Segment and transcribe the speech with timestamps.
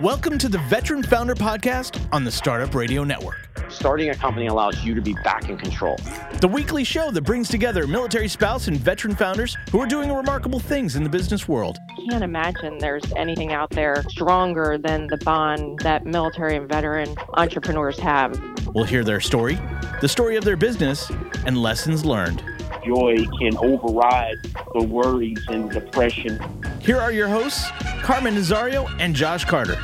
[0.00, 3.50] Welcome to the Veteran Founder Podcast on the Startup Radio Network.
[3.68, 5.98] Starting a company allows you to be back in control.
[6.40, 10.58] The weekly show that brings together military spouse and veteran founders who are doing remarkable
[10.58, 11.76] things in the business world.
[12.08, 17.98] Can't imagine there's anything out there stronger than the bond that military and veteran entrepreneurs
[17.98, 18.40] have.
[18.74, 19.58] We'll hear their story,
[20.00, 21.12] the story of their business,
[21.44, 22.42] and lessons learned.
[22.84, 24.36] Joy can override
[24.74, 26.40] the worries and depression.
[26.80, 27.70] Here are your hosts,
[28.02, 29.76] Carmen Nazario and Josh Carter.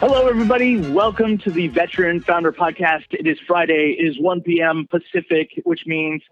[0.00, 0.78] Hello, everybody.
[0.78, 3.04] Welcome to the Veteran Founder Podcast.
[3.10, 3.96] It is Friday.
[3.98, 4.88] It is 1 p.m.
[4.90, 6.22] Pacific, which means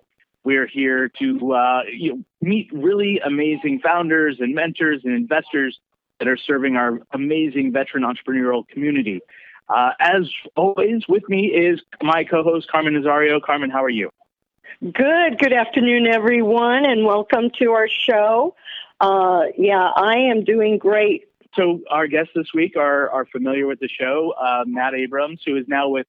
[0.42, 5.78] we're here to uh, you know, meet really amazing founders and mentors and investors
[6.18, 9.20] that are serving our amazing veteran entrepreneurial community.
[9.68, 13.40] Uh, as always, with me is my co-host Carmen Nazario.
[13.40, 14.10] Carmen, how are you?
[14.80, 15.38] Good.
[15.38, 18.54] Good afternoon, everyone, and welcome to our show.
[19.00, 21.28] Uh, yeah, I am doing great.
[21.54, 24.34] So our guests this week are are familiar with the show.
[24.40, 26.06] Uh, Matt Abrams, who is now with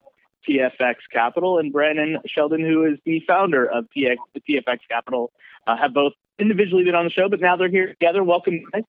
[0.48, 4.16] TFX Capital, and Brandon Sheldon, who is the founder of TX,
[4.48, 5.32] TFX Capital,
[5.66, 8.24] uh, have both individually been on the show, but now they're here together.
[8.24, 8.60] Welcome.
[8.72, 8.84] Guys.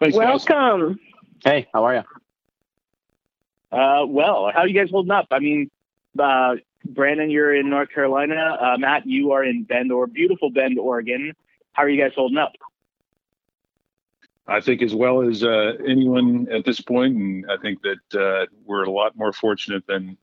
[0.00, 0.98] Thanks, welcome.
[1.44, 1.52] Guys.
[1.52, 2.02] Hey, how are you?
[3.70, 5.26] Uh, well, how are you guys holding up?
[5.30, 5.70] I mean,
[6.18, 8.56] uh, Brandon, you're in North Carolina.
[8.60, 11.34] Uh, Matt, you are in Bend, or beautiful Bend, Oregon.
[11.72, 12.52] How are you guys holding up?
[14.46, 18.46] I think as well as uh, anyone at this point, and I think that uh,
[18.64, 20.16] we're a lot more fortunate than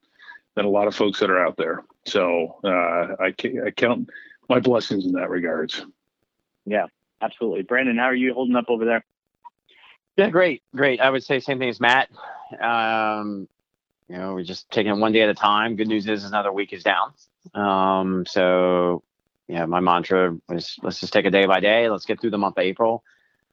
[0.56, 1.84] than a lot of folks that are out there.
[2.06, 3.34] So uh, I,
[3.66, 4.08] I count
[4.48, 5.84] my blessings in that regards.
[6.64, 6.86] Yeah,
[7.20, 7.62] absolutely.
[7.62, 9.04] Brandon, how are you holding up over there?
[10.16, 11.00] Yeah, great, great.
[11.00, 12.08] I would say same thing as Matt.
[12.60, 13.48] Um,
[14.08, 15.76] you know, we're just taking it one day at a time.
[15.76, 17.12] Good news is another week is down.
[17.54, 19.02] Um, so
[19.48, 21.88] yeah, my mantra is let's just take a day by day.
[21.90, 23.04] Let's get through the month of April.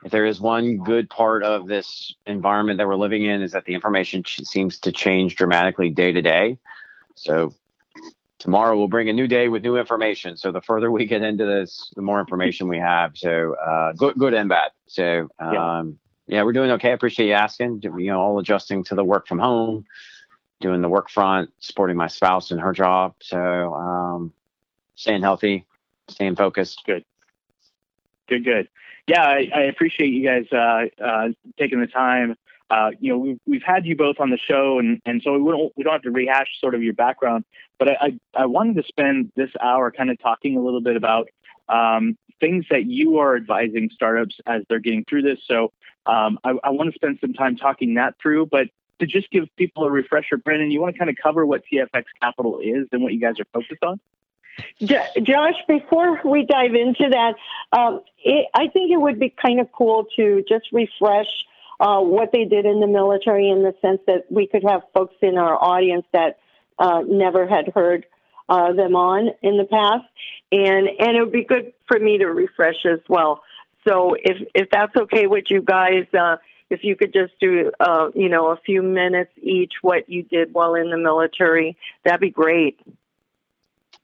[0.03, 3.65] If there is one good part of this environment that we're living in is that
[3.65, 6.57] the information ch- seems to change dramatically day to day.
[7.15, 7.53] So
[8.39, 10.37] tomorrow we'll bring a new day with new information.
[10.37, 13.17] So the further we get into this, the more information we have.
[13.17, 14.71] So uh, good, good and bad.
[14.87, 16.43] So um, yeah.
[16.43, 16.89] we're doing okay.
[16.89, 17.81] I appreciate you asking.
[17.83, 19.85] You know, all adjusting to the work from home,
[20.59, 23.15] doing the work front, supporting my spouse and her job.
[23.21, 24.33] So um,
[24.95, 25.65] staying healthy,
[26.07, 26.83] staying focused.
[26.85, 27.05] Good.
[28.27, 28.69] Good, good.
[29.07, 31.27] Yeah, I, I appreciate you guys uh, uh,
[31.59, 32.37] taking the time.
[32.69, 35.51] Uh, you know, we've, we've had you both on the show, and, and so we
[35.51, 37.43] don't we don't have to rehash sort of your background.
[37.77, 40.95] But I, I, I wanted to spend this hour kind of talking a little bit
[40.95, 41.29] about
[41.67, 45.39] um, things that you are advising startups as they're getting through this.
[45.45, 45.71] So
[46.05, 48.47] um, I, I want to spend some time talking that through.
[48.47, 48.67] But
[48.99, 52.03] to just give people a refresher, Brandon, you want to kind of cover what TFX
[52.21, 53.99] Capital is and what you guys are focused on?
[54.79, 57.35] Josh, before we dive into that,
[57.75, 61.27] um, it, I think it would be kind of cool to just refresh
[61.79, 65.15] uh, what they did in the military in the sense that we could have folks
[65.21, 66.37] in our audience that
[66.79, 68.05] uh, never had heard
[68.49, 70.05] uh, them on in the past,
[70.51, 73.41] and and it would be good for me to refresh as well.
[73.87, 76.37] So if if that's okay with you guys, uh,
[76.69, 80.53] if you could just do uh, you know a few minutes each what you did
[80.53, 82.79] while in the military, that'd be great.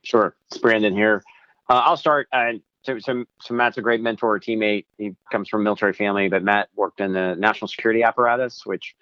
[0.04, 0.36] Sure.
[0.48, 1.24] It's Brandon here.
[1.70, 2.28] Uh, I'll start.
[2.32, 2.54] Uh,
[2.84, 4.86] so, so, so, Matt's a great mentor, teammate.
[4.98, 8.96] He comes from a military family, but Matt worked in the national security apparatus, which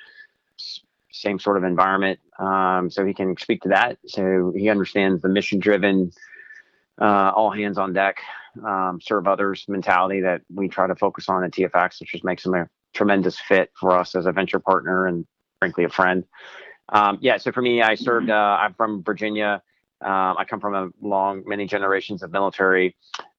[1.12, 2.20] same sort of environment.
[2.40, 3.98] Um, so he can speak to that.
[4.08, 6.12] So he understands the mission driven,
[7.00, 8.18] uh, all hands on deck,
[8.66, 12.46] um, serve others mentality that we try to focus on at TFX, which just makes
[12.46, 15.26] him a tremendous fit for us as a venture partner and
[15.60, 16.24] frankly a friend.
[16.90, 17.38] Um, yeah.
[17.38, 19.62] So for me, I served, uh, I'm from Virginia.
[20.00, 22.96] Um, I come from a long, many generations of military.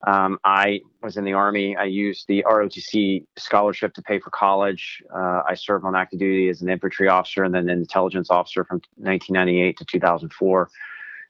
[0.06, 1.76] Um, I was in the Army.
[1.76, 5.00] I used the ROTC scholarship to pay for college.
[5.14, 8.64] Uh, I served on active duty as an infantry officer and then an intelligence officer
[8.64, 10.68] from 1998 to 2004.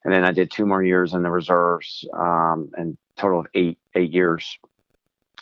[0.05, 3.79] And then I did two more years in the reserves, um, and total of eight
[3.95, 4.59] eight years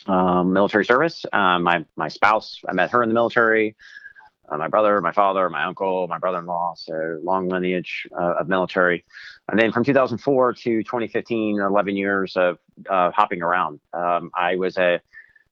[0.07, 1.25] um, military service.
[1.31, 3.75] Um, my my spouse, I met her in the military
[4.49, 6.75] uh, my brother, my father, my uncle, my brother-in-law.
[6.77, 9.03] So long lineage uh, of military.
[9.49, 12.57] And then from 2004 to 2015, 11 years of
[12.89, 13.79] uh, hopping around.
[13.93, 15.01] Um, I was a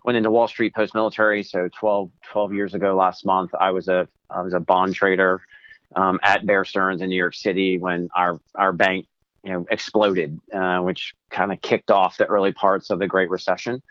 [0.03, 1.43] went into Wall Street post-military.
[1.43, 5.41] So 12 12 years ago last month, I was a I was a bond trader
[5.95, 9.07] um, at Bear Stearns in New York City when our our bank
[9.45, 13.29] you know exploded, uh, which kind of kicked off the early parts of the Great
[13.29, 13.81] Recession.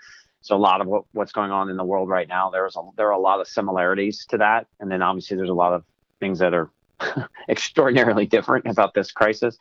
[0.42, 2.82] So a lot of what, what's going on in the world right now, there's a,
[2.96, 5.84] there are a lot of similarities to that, and then obviously there's a lot of
[6.20, 6.70] things that are
[7.48, 9.56] extraordinarily different about this crisis.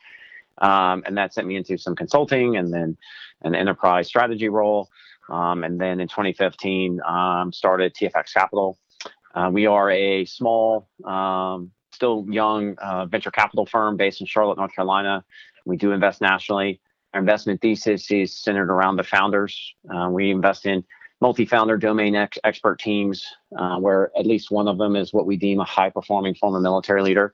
[0.58, 2.96] Um, and that sent me into some consulting and then
[3.42, 4.88] an enterprise strategy role.
[5.28, 8.78] Um, and then in 2015, um, started TFX Capital.
[9.34, 14.58] Uh, we are a small, um, still young uh, venture capital firm based in Charlotte,
[14.58, 15.24] North Carolina.
[15.64, 16.80] We do invest nationally.
[17.12, 19.74] Our investment thesis is centered around the founders.
[19.88, 20.84] Uh, we invest in
[21.20, 23.24] multi-founder domain ex- expert teams,
[23.56, 27.02] uh, where at least one of them is what we deem a high-performing former military
[27.02, 27.32] leader,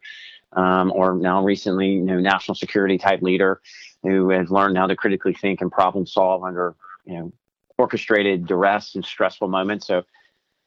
[0.52, 3.60] um, or now recently, you know, national security type leader
[4.02, 6.74] who has learned how to critically think and problem solve under,
[7.04, 7.32] you know,
[7.78, 9.86] orchestrated duress and stressful moments.
[9.86, 10.04] So,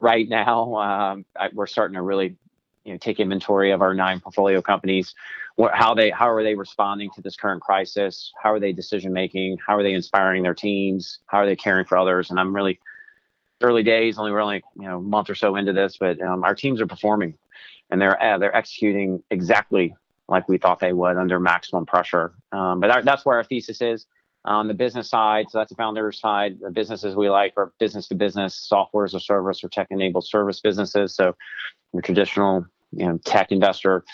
[0.00, 2.36] right now, um, I, we're starting to really,
[2.84, 5.14] you know, take inventory of our nine portfolio companies.
[5.56, 8.32] What, how they, how are they responding to this current crisis?
[8.42, 9.58] How are they decision making?
[9.64, 11.20] How are they inspiring their teams?
[11.26, 12.30] How are they caring for others?
[12.30, 12.80] And I'm really
[13.62, 14.18] early days.
[14.18, 16.80] Only we're only you know a month or so into this, but um, our teams
[16.80, 17.34] are performing,
[17.90, 19.94] and they're uh, they're executing exactly
[20.28, 22.34] like we thought they would under maximum pressure.
[22.52, 24.06] Um, but our, that's where our thesis is
[24.44, 25.46] on the business side.
[25.50, 26.58] So that's the founder side.
[26.60, 30.26] The businesses we like are business to business, software as a service, or tech enabled
[30.26, 31.14] service businesses.
[31.14, 31.36] So
[31.92, 34.04] the traditional you know tech investor,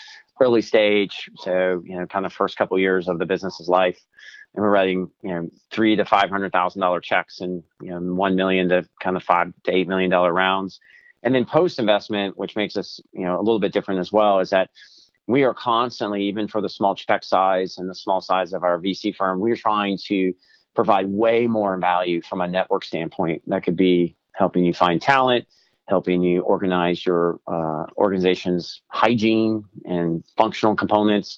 [0.41, 1.29] early stage.
[1.37, 3.99] So you know kind of first couple years of the business's life
[4.53, 7.99] and we're writing you know three to five hundred thousand dollar checks and you know
[8.13, 10.79] one million to kind of five to eight million dollar rounds
[11.23, 14.39] and then post investment which makes us you know a little bit different as well
[14.39, 14.69] is that
[15.27, 18.79] we are constantly even for the small check size and the small size of our
[18.79, 20.33] vc firm we're trying to
[20.75, 25.45] provide way more value from a network standpoint that could be helping you find talent
[25.87, 31.37] helping you organize your uh, organization's hygiene and functional components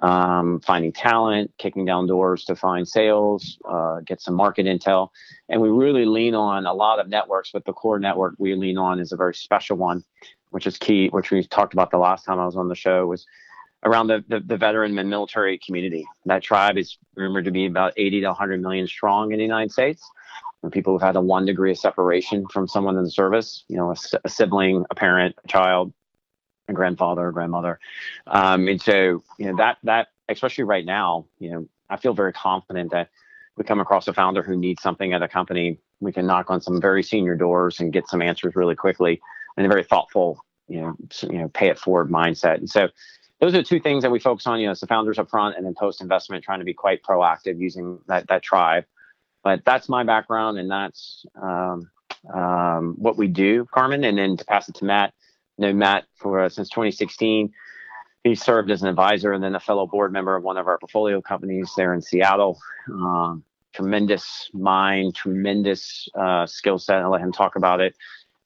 [0.00, 5.08] um, finding talent, kicking down doors to find sales, uh, get some market intel.
[5.48, 8.76] And we really lean on a lot of networks, but the core network we lean
[8.76, 10.04] on is a very special one,
[10.50, 13.06] which is key, which we talked about the last time I was on the show,
[13.06, 13.26] was
[13.84, 16.06] around the, the, the veteran and military community.
[16.26, 19.72] That tribe is rumored to be about 80 to 100 million strong in the United
[19.72, 20.02] States.
[20.64, 23.76] And people who've had a one degree of separation from someone in the service, you
[23.76, 25.92] know, a, a sibling, a parent, a child,
[26.68, 27.78] a grandfather a grandmother.
[28.26, 32.32] Um, and so, you know, that, that, especially right now, you know, I feel very
[32.32, 33.10] confident that
[33.56, 36.60] we come across a founder who needs something at a company, we can knock on
[36.60, 39.20] some very senior doors and get some answers really quickly
[39.56, 40.96] and a very thoughtful, you know,
[41.30, 42.56] you know, pay it forward mindset.
[42.56, 42.88] And so
[43.40, 45.66] those are two things that we focus on, you know, the founders up front and
[45.66, 48.84] then post investment, trying to be quite proactive using that, that tribe.
[49.44, 51.90] But that's my background and that's um,
[52.34, 54.02] um, what we do, Carmen.
[54.04, 55.12] And then to pass it to Matt,
[55.58, 57.52] know Matt for uh, since 2016.
[58.24, 60.78] He served as an advisor and then a fellow board member of one of our
[60.78, 62.58] portfolio companies there in Seattle.
[62.90, 63.44] Um,
[63.74, 67.02] tremendous mind, tremendous uh, skill set.
[67.02, 67.94] I'll let him talk about it.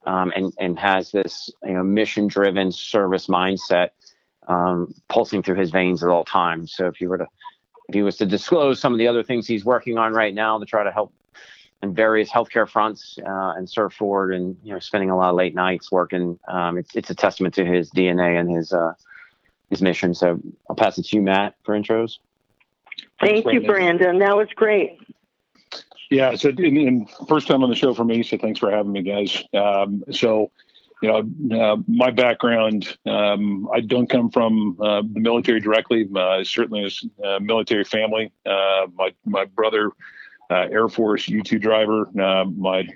[0.05, 3.91] Um, and and has this you know mission driven service mindset
[4.49, 6.73] um, pulsing through his veins at all times.
[6.75, 7.27] So if you were to
[7.89, 10.59] if he was to disclose some of the other things he's working on right now
[10.59, 11.13] to try to help
[11.83, 15.37] in various healthcare fronts uh, and serve forward and you know spending a lot of
[15.37, 16.39] late nights working.
[16.49, 18.95] Um, it's it's a testament to his DNA and his uh,
[19.71, 20.15] his mission.
[20.15, 22.19] So I'll pass it to you, Matt, for intros.
[23.21, 24.19] Thank you, Brandon.
[24.19, 24.99] That was great.
[26.11, 28.93] Yeah, so in, in, first time on the show for me, so thanks for having
[28.93, 29.45] me, guys.
[29.53, 30.51] Um, so,
[31.01, 36.09] you know, uh, my background, um, I don't come from uh, the military directly.
[36.15, 36.91] Uh, certainly
[37.23, 38.33] a uh, military family.
[38.45, 39.93] Uh, my my brother
[40.51, 42.09] uh, Air Force U-2 driver.
[42.21, 42.89] Uh, my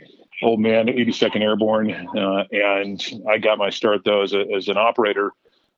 [0.42, 5.32] old man, 82nd Airborne, and I got my start though as, a, as an operator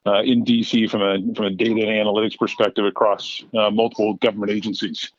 [0.06, 5.10] in DC from a from a data and analytics perspective across multiple government agencies.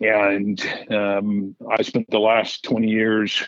[0.00, 3.42] And um, I spent the last 20 years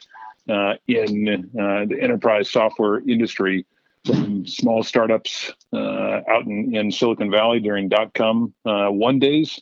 [0.48, 3.66] uh, in the enterprise software industry,
[4.06, 9.60] from small startups out in, in Silicon Valley during dot com one days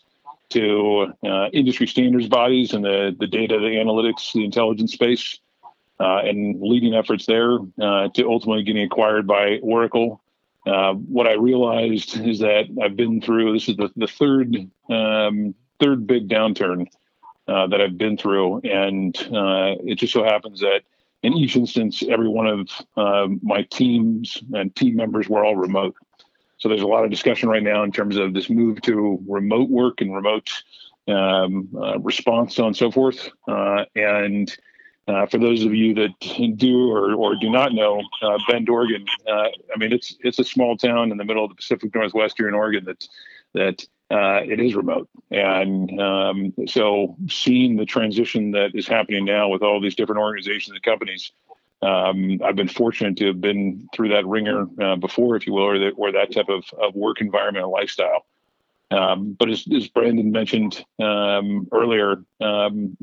[0.51, 5.41] to uh, industry standards bodies and the, the data, the analytics, the intelligence space,
[6.01, 10.23] uh, and leading efforts there uh, to ultimately getting acquired by Oracle.
[10.67, 14.57] Uh, what I realized is that I've been through this is the, the third
[14.89, 16.87] um, third big downturn
[17.49, 20.83] uh, that I've been through, and uh, it just so happens that
[21.23, 22.69] in each instance, every one of
[23.43, 25.97] my teams and team members were all remote.
[26.59, 29.71] So there's a lot of discussion right now in terms of this move to remote
[29.71, 30.51] work and remote
[31.09, 33.31] um, uh, response, so on and so forth.
[33.47, 34.57] Uh, and
[35.07, 39.07] uh, for those of you that do or, or do not know, uh, Bend, Oregon,
[39.27, 42.35] uh, I mean, it's it's a small town in the middle of the Pacific Northwest
[42.37, 43.09] here in Oregon that
[43.55, 45.09] that uh, it is remote.
[45.31, 50.75] And um, so seeing the transition that is happening now with all these different organizations
[50.75, 51.33] and companies
[51.81, 55.63] um, I've been fortunate to have been through that ringer uh, before, if you will,
[55.63, 58.27] or that, or that type of, of work environment and lifestyle.
[58.91, 62.97] Um, but as, as, Brandon mentioned um, earlier, um,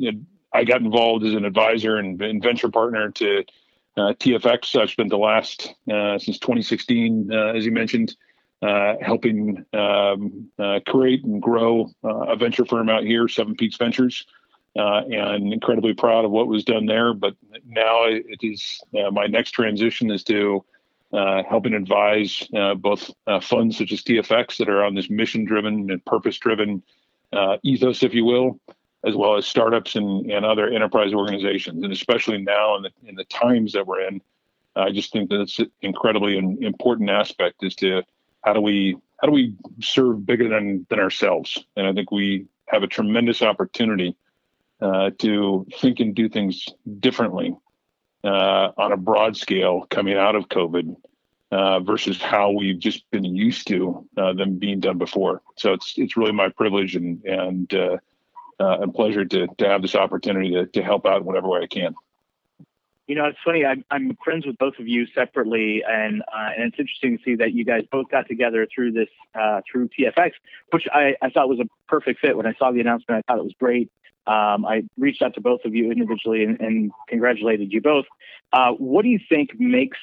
[0.52, 3.44] I got involved as an advisor and, and venture partner to
[3.96, 4.80] uh, TFX.
[4.80, 8.16] I've spent the last uh, since 2016, uh, as you mentioned,
[8.62, 13.76] Uh, helping um, uh, create and grow uh, a venture firm out here, Seven Peaks
[13.76, 14.26] Ventures.
[14.78, 17.14] Uh, and incredibly proud of what was done there.
[17.14, 17.36] But
[17.66, 18.82] now it is
[19.14, 20.66] my next transition is to
[21.14, 22.46] helping advise
[22.80, 23.10] both
[23.42, 26.84] funds such as TFX that are on this mission-driven and purpose-driven
[27.64, 28.60] ethos, if you will,
[29.06, 31.82] as well as startups and, and other enterprise organizations.
[31.82, 34.22] And especially now in the, in the times that we're in,
[34.76, 38.04] I just think that it's an incredibly important aspect is to
[38.46, 41.58] how do we how do we serve bigger than than ourselves?
[41.76, 44.16] And I think we have a tremendous opportunity
[44.82, 46.66] uh, to think and do things
[47.00, 47.56] differently
[48.24, 50.96] uh, on a broad scale coming out of COVID
[51.52, 55.42] uh, versus how we've just been used to uh, them being done before.
[55.58, 57.98] So it's it's really my privilege and and uh,
[58.60, 61.62] uh, and pleasure to to have this opportunity to to help out in whatever way
[61.64, 61.96] I can.
[63.08, 63.64] You know, it's funny.
[63.64, 67.36] I'm, I'm friends with both of you separately, and uh, and it's interesting to see
[67.36, 69.10] that you guys both got together through this
[69.40, 70.32] uh, through TFX,
[70.72, 72.36] which I, I thought was a perfect fit.
[72.36, 73.92] When I saw the announcement, I thought it was great.
[74.28, 78.06] Um, I reached out to both of you individually and, and congratulated you both.
[78.52, 80.00] Uh, what do you think makes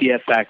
[0.00, 0.46] TFX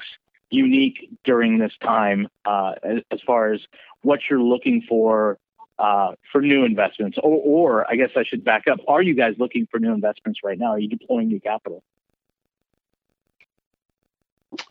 [0.49, 3.61] unique during this time, uh, as, as far as
[4.03, 5.39] what you're looking for
[5.81, 7.19] uh, for new investments?
[7.23, 8.79] Or, or I guess I should back up.
[8.87, 10.73] Are you guys looking for new investments right now?
[10.73, 11.83] Are you deploying new capital?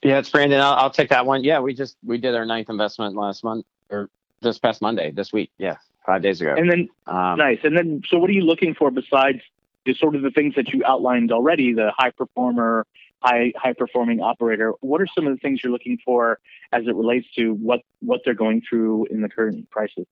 [0.03, 0.61] Yeah, it's Brandon.
[0.61, 1.43] I'll, I'll take that one.
[1.43, 4.09] Yeah, we just we did our ninth investment last month or
[4.41, 5.51] this past Monday, this week.
[5.57, 6.53] Yeah, five days ago.
[6.55, 7.59] And then um, nice.
[7.63, 9.39] And then so what are you looking for besides
[9.85, 12.85] the sort of the things that you outlined already, the high performer,
[13.21, 14.73] high high performing operator?
[14.81, 16.39] What are some of the things you're looking for
[16.71, 20.05] as it relates to what what they're going through in the current crisis?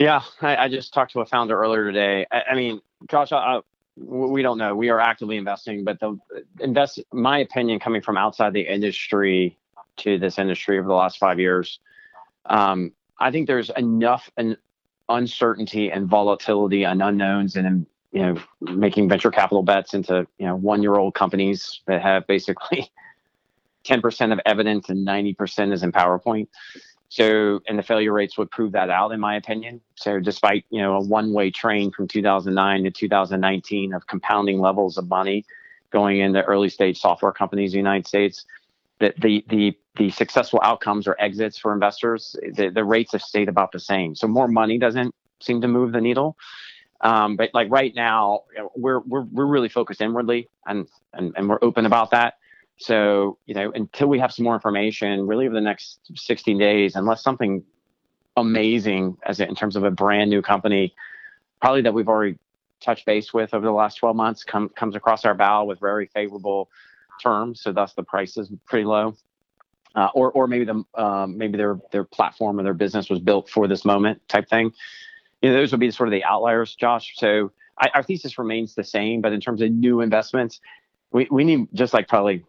[0.00, 2.26] Yeah, I, I, just talked to a founder earlier today.
[2.32, 2.80] I, I mean,
[3.10, 3.60] Josh, I,
[3.96, 4.74] we don't know.
[4.74, 6.18] We are actively investing, but the
[6.58, 9.58] invest, my opinion, coming from outside the industry
[9.98, 11.80] to this industry over the last five years,
[12.46, 14.56] um, I think there's enough an
[15.10, 20.56] uncertainty and volatility and unknowns, and you know, making venture capital bets into you know
[20.56, 22.90] one-year-old companies that have basically
[23.84, 26.48] 10% of evidence and 90% is in PowerPoint.
[27.10, 29.80] So, and the failure rates would prove that out, in my opinion.
[29.96, 35.08] So, despite you know a one-way train from 2009 to 2019 of compounding levels of
[35.08, 35.44] money
[35.90, 38.46] going into early-stage software companies in the United States,
[39.00, 43.48] the the the, the successful outcomes or exits for investors, the, the rates have stayed
[43.48, 44.14] about the same.
[44.14, 46.36] So, more money doesn't seem to move the needle.
[47.00, 48.42] Um, but like right now,
[48.76, 52.34] we're we're we're really focused inwardly, and and and we're open about that.
[52.80, 56.96] So, you know, until we have some more information, really over the next 16 days,
[56.96, 57.62] unless something
[58.38, 60.94] amazing as in terms of a brand new company,
[61.60, 62.38] probably that we've already
[62.80, 66.06] touched base with over the last 12 months come, comes across our bow with very
[66.06, 66.70] favorable
[67.22, 67.60] terms.
[67.60, 69.14] So thus the price is pretty low.
[69.94, 73.50] Uh, or, or maybe the um, maybe their their platform or their business was built
[73.50, 74.72] for this moment type thing.
[75.42, 77.14] You know, those would be sort of the outliers, Josh.
[77.16, 80.60] So I, our thesis remains the same, but in terms of new investments,
[81.12, 82.44] we, we need just like probably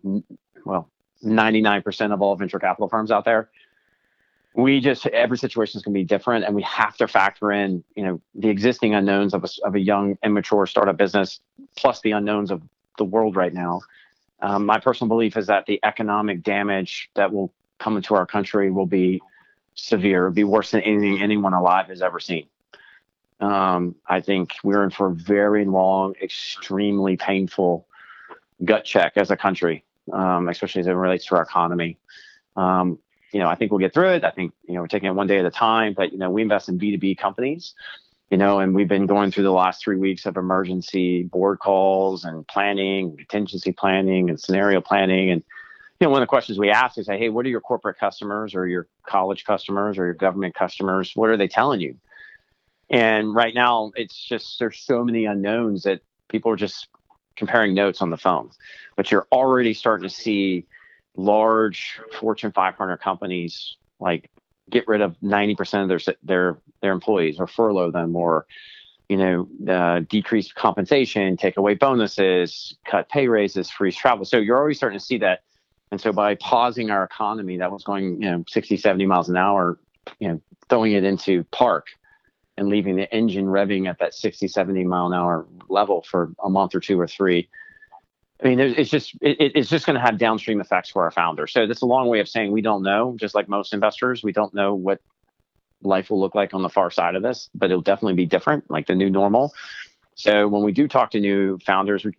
[0.66, 0.90] well
[1.24, 3.50] 99% of all venture capital firms out there.
[4.54, 7.84] We just every situation is going to be different and we have to factor in
[7.96, 11.40] you know the existing unknowns of a, of a young immature startup business
[11.78, 12.62] plus the unknowns of
[12.98, 13.82] the world right now.
[14.42, 18.72] Um, my personal belief is that the economic damage that will come into our country
[18.72, 19.22] will be
[19.76, 22.48] severe will be worse than anything anyone alive has ever seen.
[23.40, 27.88] Um, i think we're in for a very long extremely painful
[28.64, 31.98] gut check as a country, um, especially as it relates to our economy.
[32.56, 33.00] Um,
[33.32, 34.24] you know, I think we'll get through it.
[34.24, 36.30] I think, you know, we're taking it one day at a time, but, you know,
[36.30, 37.74] we invest in B2B companies,
[38.30, 42.26] you know, and we've been going through the last three weeks of emergency board calls
[42.26, 45.32] and planning, contingency planning and scenario planning.
[45.32, 45.44] And,
[46.00, 48.54] you know, one of the questions we ask is, hey, what are your corporate customers
[48.54, 51.14] or your college customers or your government customers?
[51.16, 51.96] What are they telling you?
[52.90, 56.90] And right now, it's just there's so many unknowns that people are just
[57.36, 58.50] comparing notes on the phone.
[58.96, 60.66] But you're already starting to see
[61.16, 64.30] large Fortune 500 companies like
[64.70, 68.46] get rid of 90% of their their their employees or furlough them or
[69.10, 74.26] you know uh, decrease compensation, take away bonuses, cut pay raises, freeze travel.
[74.26, 75.44] So you're already starting to see that.
[75.92, 79.38] And so by pausing our economy that was going you know 60, 70 miles an
[79.38, 79.78] hour,
[80.20, 81.88] you know throwing it into park
[82.58, 86.50] and leaving the engine revving at that 60, 70 mile an hour level for a
[86.50, 87.50] month or two or three.
[88.44, 91.54] I mean, it's just it, it's just going to have downstream effects for our founders.
[91.54, 93.16] So that's a long way of saying we don't know.
[93.20, 95.00] Just like most investors, we don't know what
[95.84, 98.70] life will look like on the far side of this, but it'll definitely be different,
[98.70, 99.54] like the new normal.
[100.16, 102.14] So when we do talk to new founders, we,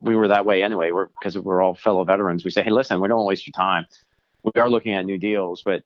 [0.00, 0.90] we were that way anyway.
[0.90, 2.44] We're because we're all fellow veterans.
[2.44, 3.86] We say, hey, listen, we don't waste your time.
[4.42, 5.82] We are looking at new deals, but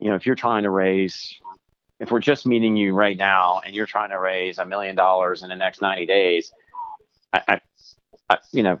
[0.00, 1.38] you know, if you're trying to raise,
[2.00, 5.42] if we're just meeting you right now and you're trying to raise a million dollars
[5.42, 6.52] in the next 90 days,
[7.32, 7.60] I, I,
[8.30, 8.80] I you know,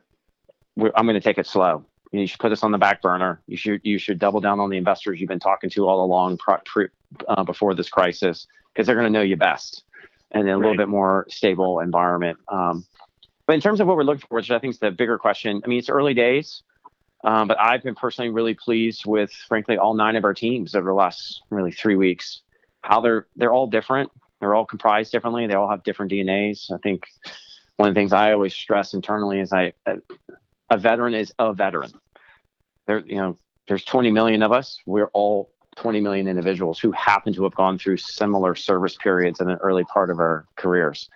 [0.96, 1.84] I'm going to take it slow.
[2.12, 3.40] You should put this on the back burner.
[3.46, 6.38] You should you should double down on the investors you've been talking to all along
[6.38, 6.88] pre,
[7.28, 9.84] uh, before this crisis because they're going to know you best
[10.32, 10.62] and in a right.
[10.62, 12.38] little bit more stable environment.
[12.48, 12.84] Um,
[13.46, 15.60] but in terms of what we're looking for, which I think is the bigger question,
[15.64, 16.62] I mean, it's early days,
[17.24, 20.88] um, but I've been personally really pleased with, frankly, all nine of our teams over
[20.88, 22.42] the last really three weeks.
[22.82, 24.10] How they're they're all different.
[24.40, 25.46] They're all comprised differently.
[25.46, 26.72] They all have different DNAs.
[26.72, 27.04] I think
[27.76, 29.72] one of the things I always stress internally is I
[30.70, 31.92] a veteran is a veteran.
[32.86, 34.78] There, you know, there's 20 million of us.
[34.86, 39.48] We're all 20 million individuals who happen to have gone through similar service periods in
[39.48, 41.08] an early part of our careers.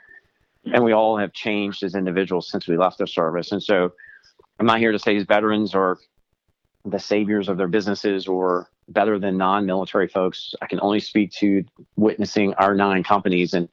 [0.73, 3.53] And we all have changed as individuals since we left the service.
[3.53, 3.93] And so
[4.59, 5.99] I'm not here to say these veterans are
[6.85, 10.55] the saviors of their businesses or better than non-military folks.
[10.61, 11.65] I can only speak to
[11.97, 13.69] witnessing our nine companies and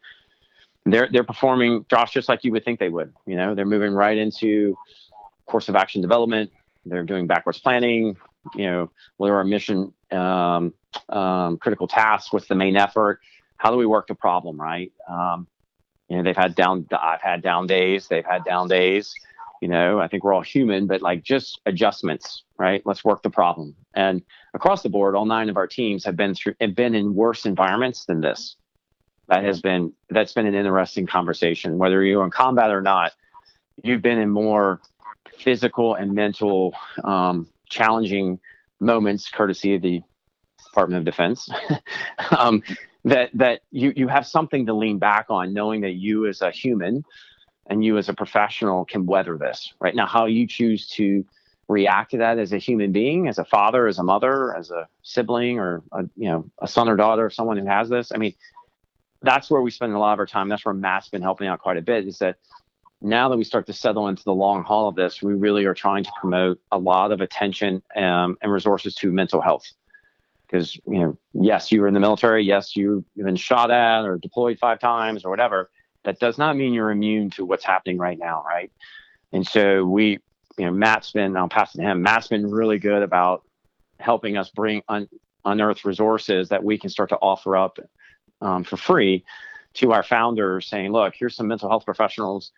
[0.86, 3.14] they're they're performing Josh just like you would think they would.
[3.26, 4.76] You know, they're moving right into
[5.46, 6.50] course of action development.
[6.86, 8.18] They're doing backwards planning.
[8.56, 10.74] You know, what are our mission um,
[11.10, 12.34] um, critical tasks?
[12.34, 13.20] What's the main effort?
[13.58, 14.92] How do we work the problem right?
[15.08, 15.48] Um,
[16.10, 16.88] you know, they've had down.
[16.92, 18.08] I've had down days.
[18.08, 19.14] They've had down days.
[19.62, 22.82] You know, I think we're all human, but like just adjustments, right?
[22.84, 23.76] Let's work the problem.
[23.94, 24.24] And
[24.56, 27.46] across the board, all nine of our teams have been through have been in worse
[27.46, 28.56] environments than this.
[29.28, 31.78] That has been that's been an interesting conversation.
[31.78, 33.14] Whether you're in combat or not,
[33.84, 34.82] you've been in more
[35.38, 38.40] physical and mental um, challenging
[38.80, 40.02] moments, courtesy of the
[40.66, 41.50] Department of Defense,
[42.38, 42.64] um,
[43.06, 46.50] that that you you have something to lean back on, knowing that you as a
[46.50, 47.04] human
[47.68, 49.74] and you as a professional can weather this.
[49.80, 51.26] Right now, how you choose to
[51.68, 54.88] react to that as a human being, as a father, as a mother, as a
[55.04, 58.12] sibling, or a, you know a son or daughter of someone who has this.
[58.14, 58.34] I mean,
[59.22, 60.50] that's where we spend a lot of our time.
[60.50, 62.08] That's where Matt's been helping out quite a bit.
[62.08, 62.38] Is that
[63.02, 65.74] now that we start to settle into the long haul of this, we really are
[65.74, 69.66] trying to promote a lot of attention um, and resources to mental health.
[70.46, 72.44] Because, you know, yes, you were in the military.
[72.44, 75.72] Yes, you've been shot at or deployed five times or whatever.
[76.04, 78.72] That does not mean you're immune to what's happening right now, right?
[79.32, 80.20] And so we,
[80.58, 82.02] you know, Matt's been, I'll pass it to him.
[82.02, 83.44] Matt's been really good about
[84.00, 85.08] helping us bring un,
[85.46, 87.78] unearth resources that we can start to offer up
[88.42, 89.24] um, for free
[89.76, 92.52] to our founders saying, look, here's some mental health professionals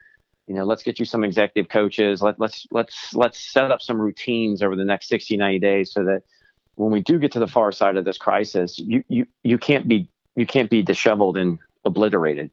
[0.47, 3.99] you know let's get you some executive coaches Let, let's let's let's set up some
[3.99, 6.23] routines over the next 60 90 days so that
[6.75, 9.87] when we do get to the far side of this crisis you you you can't
[9.87, 12.49] be you can't be disheveled and obliterated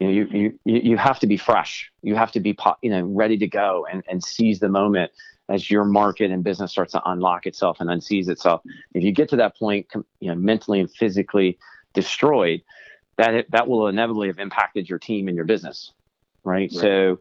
[0.00, 3.02] you know you you you have to be fresh you have to be you know
[3.02, 5.10] ready to go and and seize the moment
[5.48, 8.60] as your market and business starts to unlock itself and unseize itself
[8.94, 9.86] if you get to that point
[10.20, 11.58] you know mentally and physically
[11.94, 12.62] destroyed
[13.16, 15.92] that that will inevitably have impacted your team and your business
[16.44, 16.70] right?
[16.72, 16.72] right.
[16.72, 17.18] So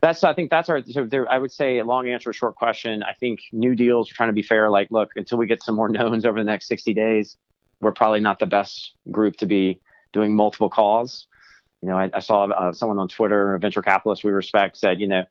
[0.00, 3.02] that's I think that's our so there I would say a long answer, short question.
[3.02, 4.70] I think new deals are trying to be fair.
[4.70, 7.36] Like, look, until we get some more knowns over the next 60 days,
[7.80, 9.80] we're probably not the best group to be
[10.12, 11.26] doing multiple calls.
[11.86, 15.00] You know, I, I saw uh, someone on Twitter, a venture capitalist we respect, said,
[15.00, 15.24] you know,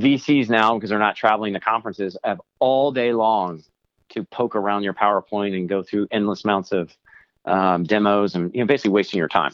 [0.00, 3.62] VCs now because they're not traveling to conferences have all day long
[4.10, 6.94] to poke around your PowerPoint and go through endless amounts of
[7.46, 9.52] um, demos and you know basically wasting your time.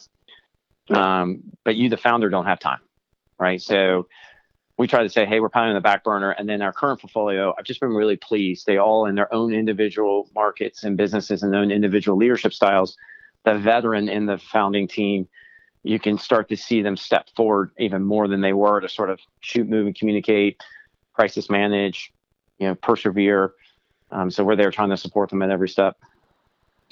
[0.89, 2.81] Um, but you, the founder, don't have time
[3.41, 3.61] right?
[3.61, 4.07] So
[4.79, 6.31] we try to say, hey, we're on the back burner.
[6.31, 8.67] And then our current portfolio, I've just been really pleased.
[8.67, 12.97] They all in their own individual markets and businesses and own individual leadership styles.
[13.45, 15.27] The veteran in the founding team,
[15.83, 19.11] you can start to see them step forward even more than they were to sort
[19.11, 20.63] of shoot, move, and communicate,
[21.15, 22.13] crisis manage,
[22.59, 23.53] you know, persevere.
[24.11, 25.97] Um, so we're there trying to support them at every step.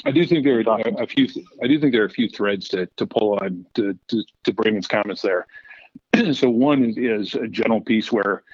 [0.04, 1.28] I do think there are a few.
[1.62, 4.52] I do think there are a few threads to to pull on to to, to
[4.52, 5.46] Brandon's comments there.
[6.32, 8.44] so one is, is, a general piece where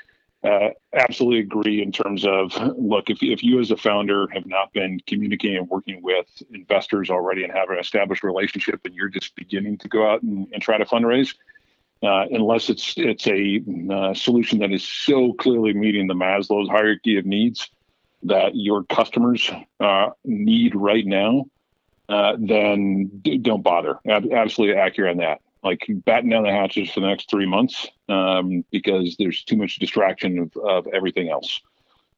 [0.45, 4.73] uh, absolutely agree in terms of look if, if you as a founder have not
[4.73, 9.35] been communicating and working with investors already and have an established relationship and you're just
[9.37, 11.35] beginning to go out and, and try to fundraise
[12.03, 17.17] uh, unless it's it's a uh, solution that is so clearly meeting the Maslow's hierarchy
[17.17, 17.71] of needs
[18.25, 21.45] that your customers uh, need right now,
[22.09, 23.11] uh, then
[23.43, 23.99] don't bother.
[24.07, 28.65] absolutely accurate on that like batten down the hatches for the next three months um,
[28.71, 31.61] because there's too much distraction of, of everything else.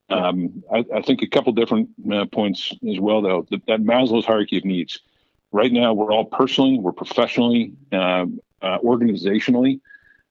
[0.09, 3.47] Um, I, I, think a couple different uh, points as well, though.
[3.51, 5.01] That, that, Maslow's hierarchy of needs.
[5.51, 8.27] Right now, we're all personally, we're professionally, uh,
[8.63, 9.81] uh, organizationally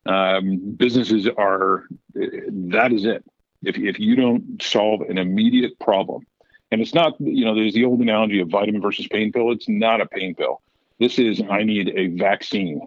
[0.06, 3.23] um, businesses are that is it.
[3.63, 6.25] If if you don't solve an immediate problem,
[6.71, 9.51] and it's not you know there's the old analogy of vitamin versus pain pill.
[9.51, 10.62] It's not a pain pill.
[10.99, 12.82] This is I need a vaccine.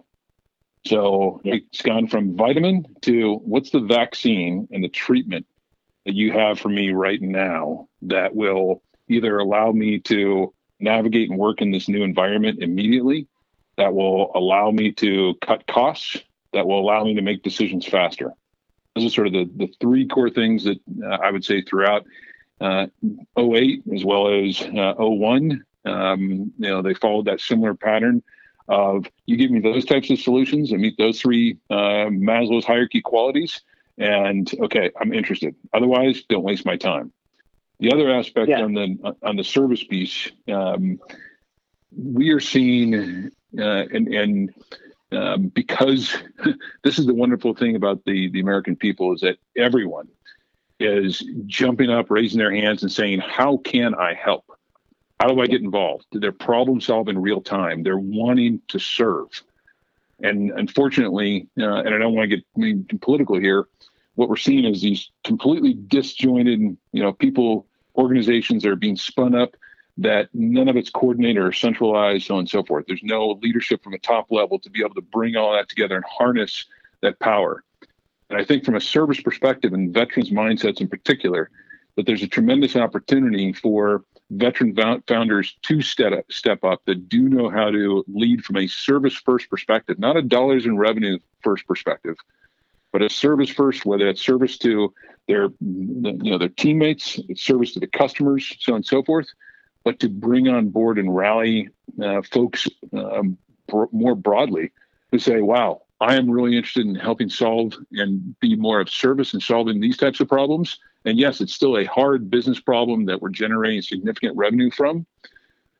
[0.85, 1.55] So yeah.
[1.55, 5.45] it's gone from vitamin to what's the vaccine and the treatment
[6.05, 11.37] that you have for me right now that will either allow me to navigate and
[11.37, 13.27] work in this new environment immediately,
[13.77, 16.17] that will allow me to cut costs,
[16.53, 18.33] that will allow me to make decisions faster.
[18.95, 22.05] Those are sort of the, the three core things that uh, I would say throughout
[22.61, 22.87] uh,
[23.37, 25.63] 08 as well as uh, 01.
[25.85, 28.21] Um, you know, they followed that similar pattern
[28.69, 33.01] of you give me those types of solutions and meet those three uh, Maslow's hierarchy
[33.01, 33.61] qualities,
[33.97, 35.55] and okay, I'm interested.
[35.73, 37.11] Otherwise, don't waste my time.
[37.79, 38.61] The other aspect yeah.
[38.61, 40.99] on the on the service piece, um,
[41.97, 44.53] we are seeing, uh, and and
[45.11, 46.15] um, because
[46.83, 50.07] this is the wonderful thing about the the American people is that everyone
[50.79, 54.45] is jumping up, raising their hands, and saying, "How can I help?
[55.19, 57.83] How do I get involved?" They're problem solving real time.
[57.83, 59.43] They're wanting to serve,
[60.21, 63.67] and unfortunately, uh, and I don't want to get political here.
[64.15, 66.59] What we're seeing is these completely disjointed,
[66.91, 69.55] you know, people organizations that are being spun up
[69.97, 72.85] that none of it's coordinated or centralized, so on and so forth.
[72.87, 75.95] There's no leadership from a top level to be able to bring all that together
[75.97, 76.65] and harness
[77.01, 77.63] that power.
[78.29, 81.49] And I think from a service perspective and veterans mindsets in particular,
[81.95, 84.75] that there's a tremendous opportunity for veteran
[85.07, 89.15] founders to step up, step up that do know how to lead from a service
[89.15, 92.15] first perspective, not a dollars in revenue first perspective,
[92.91, 94.93] but a service first, whether it's service to
[95.27, 99.27] their you know their teammates, service to the customers, so on and so forth,
[99.83, 101.69] but to bring on board and rally
[102.03, 103.37] uh, folks um,
[103.91, 104.71] more broadly
[105.11, 109.33] to say, "Wow, I am really interested in helping solve and be more of service
[109.33, 113.21] in solving these types of problems." And yes, it's still a hard business problem that
[113.21, 115.05] we're generating significant revenue from,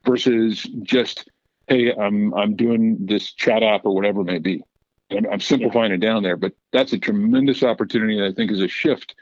[0.06, 1.30] versus just,
[1.68, 4.64] "Hey, I'm I'm doing this chat app or whatever it may be."
[5.12, 5.96] I'm, I'm simplifying yeah.
[5.96, 8.20] it down there, but that's a tremendous opportunity.
[8.20, 9.16] That I think is a shift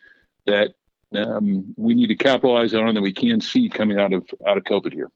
[0.45, 0.73] that
[1.13, 4.63] um, we need to capitalize on that we can see coming out of out of
[4.63, 5.09] COVID here.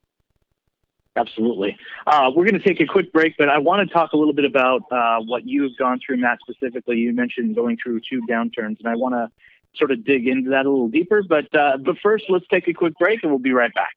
[1.15, 1.78] Absolutely.
[2.08, 4.34] Uh, we're going to take a quick break, but I want to talk a little
[4.34, 6.97] bit about uh, what you've gone through, Matt, specifically.
[6.97, 9.30] You mentioned going through two downturns, and I want to
[9.76, 11.21] sort of dig into that a little deeper.
[11.28, 13.95] But uh, but first, let's take a quick break, and we'll be right back.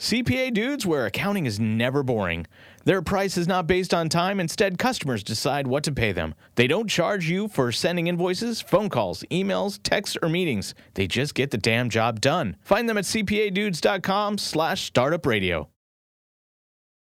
[0.00, 2.46] CPA dudes, where accounting is never boring.
[2.84, 4.40] Their price is not based on time.
[4.40, 6.34] Instead, customers decide what to pay them.
[6.54, 10.74] They don't charge you for sending invoices, phone calls, emails, texts, or meetings.
[10.94, 12.56] They just get the damn job done.
[12.62, 15.68] Find them at cpadudes.com slash startup radio.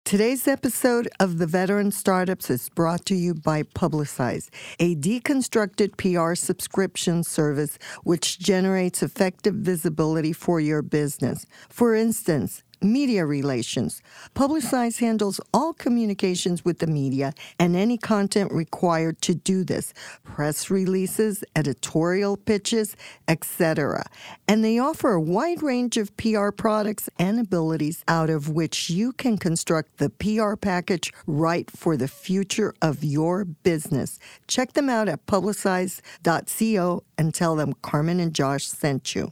[0.03, 6.35] Today's episode of The Veteran Startups is brought to you by Publicize, a deconstructed PR
[6.35, 11.45] subscription service which generates effective visibility for your business.
[11.69, 14.01] For instance, media relations.
[14.35, 20.69] Publicize handles all communications with the media and any content required to do this press
[20.69, 22.95] releases, editorial pitches,
[23.27, 24.05] etc.
[24.47, 29.11] And they offer a wide range of PR products and abilities out of which you
[29.13, 34.19] can construct the PR package right for the future of your business.
[34.47, 39.31] Check them out at publicize.co and tell them Carmen and Josh sent you.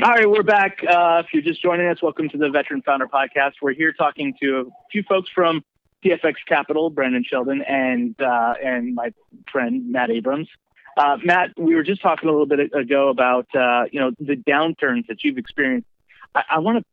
[0.00, 0.78] All right, we're back.
[0.88, 3.54] Uh, if you're just joining us, welcome to the Veteran Founder Podcast.
[3.60, 5.64] We're here talking to a few folks from
[6.04, 9.12] TFX Capital, Brandon Sheldon, and uh, and my
[9.50, 10.46] friend Matt Abrams.
[10.96, 14.36] Uh, Matt, we were just talking a little bit ago about uh, you know the
[14.36, 15.88] downturns that you've experienced.
[16.32, 16.84] I, I want to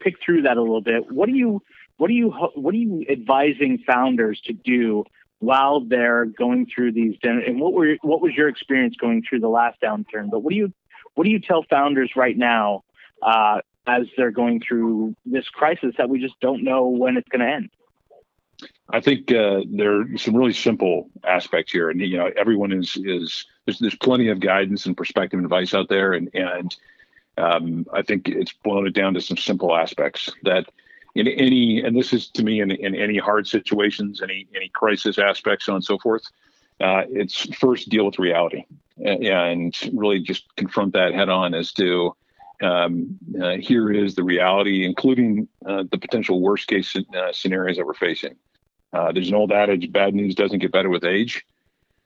[0.00, 1.10] pick through that a little bit.
[1.10, 1.62] What are you
[1.96, 5.04] what are you what are you advising founders to do
[5.38, 7.16] while they're going through these?
[7.22, 10.28] And what were what was your experience going through the last downturn?
[10.30, 10.74] But what do you
[11.14, 12.84] what do you tell founders right now
[13.22, 17.40] uh, as they're going through this crisis that we just don't know when it's going
[17.40, 17.70] to end?
[18.90, 22.96] I think uh, there are some really simple aspects here, and you know, everyone is
[23.04, 26.76] is there's, there's plenty of guidance and perspective and advice out there, and and
[27.38, 30.66] um, I think it's blown it down to some simple aspects that
[31.14, 35.18] in any and this is to me in, in any hard situations, any any crisis
[35.18, 36.22] aspects, so on and so forth.
[36.80, 38.64] Uh, it's first deal with reality
[38.98, 42.14] and really just confront that head on as to
[42.62, 47.86] um, uh, here is the reality, including uh, the potential worst case uh, scenarios that
[47.86, 48.36] we're facing.
[48.92, 51.44] Uh, there's an old adage: bad news doesn't get better with age.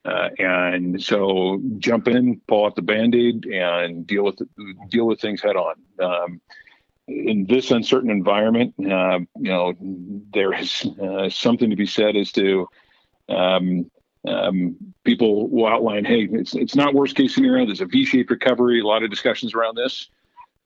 [0.04, 4.40] Uh, and so jump in, pull out the band-aid, and deal with
[4.88, 5.74] deal with things head on.
[6.00, 6.40] Um,
[7.08, 9.74] in this uncertain environment, uh, you know,
[10.32, 10.86] there is
[11.28, 12.68] something to be said as to
[13.28, 13.90] um,
[14.26, 17.66] um, people will outline, hey, it's it's not worst case scenario.
[17.66, 18.80] There's a V-shaped recovery.
[18.80, 20.08] A lot of discussions around this.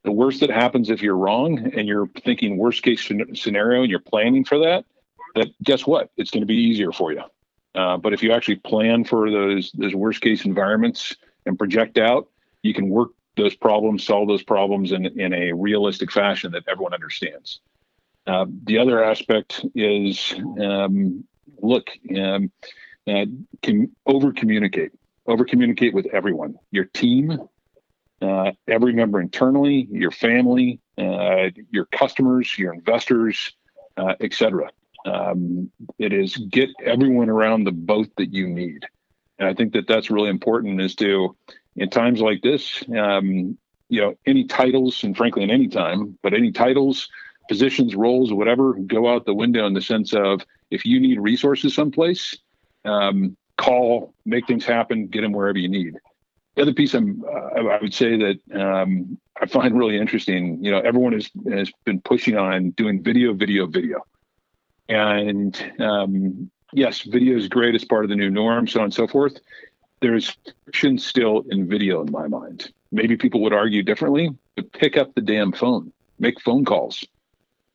[0.02, 4.00] The worst that happens if you're wrong and you're thinking worst case scenario and you're
[4.00, 4.86] planning for that,
[5.34, 6.10] that guess what?
[6.16, 7.22] It's going to be easier for you.
[7.74, 11.14] Uh, but if you actually plan for those those worst case environments
[11.46, 12.28] and project out,
[12.62, 16.94] you can work those problems, solve those problems in in a realistic fashion that everyone
[16.94, 17.60] understands.
[18.26, 21.24] Uh, the other aspect is um,
[21.62, 22.50] look, um,
[23.06, 23.26] uh,
[23.62, 24.92] can over communicate,
[25.26, 27.38] over communicate with everyone, your team,
[28.22, 33.52] uh, every member internally, your family, uh, your customers, your investors,
[33.96, 34.70] uh, etc.
[35.06, 38.84] Um, it is get everyone around the boat that you need,
[39.38, 40.80] and I think that that's really important.
[40.80, 41.36] Is to
[41.76, 43.56] in times like this, um,
[43.88, 47.08] you know, any titles, and frankly, in any time, but any titles,
[47.48, 51.74] positions, roles, whatever, go out the window in the sense of if you need resources
[51.74, 52.36] someplace,
[52.84, 55.96] um, call, make things happen, get them wherever you need.
[56.56, 60.70] The other piece I'm, uh, I would say that um, I find really interesting, you
[60.70, 64.04] know, everyone has, has been pushing on doing video, video, video.
[64.88, 68.94] And um, yes, video is great as part of the new norm, so on and
[68.94, 69.38] so forth.
[70.00, 72.72] There's friction still in video in my mind.
[72.90, 77.04] Maybe people would argue differently, but pick up the damn phone, make phone calls.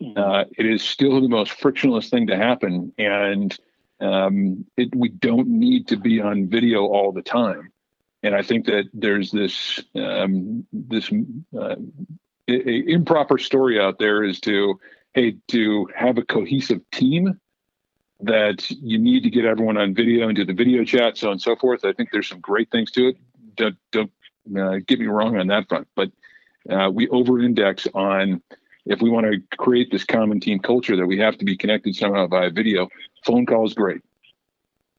[0.01, 0.17] Hmm.
[0.17, 2.91] Uh, it is still the most frictionless thing to happen.
[2.97, 3.57] And
[4.01, 7.71] um, it, we don't need to be on video all the time.
[8.23, 11.12] And I think that there's this um, this
[11.58, 11.75] uh,
[12.47, 14.79] a, a improper story out there is to
[15.13, 17.39] hey to have a cohesive team
[18.21, 21.34] that you need to get everyone on video and do the video chat so on
[21.34, 21.86] and so forth.
[21.86, 23.17] I think there's some great things to it.
[23.55, 24.12] Don't, don't
[24.58, 26.12] uh, get me wrong on that front, but
[26.69, 28.41] uh, we over-index on
[28.85, 31.95] if we want to create this common team culture that we have to be connected
[31.95, 32.89] somehow via video,
[33.25, 34.01] phone call is great.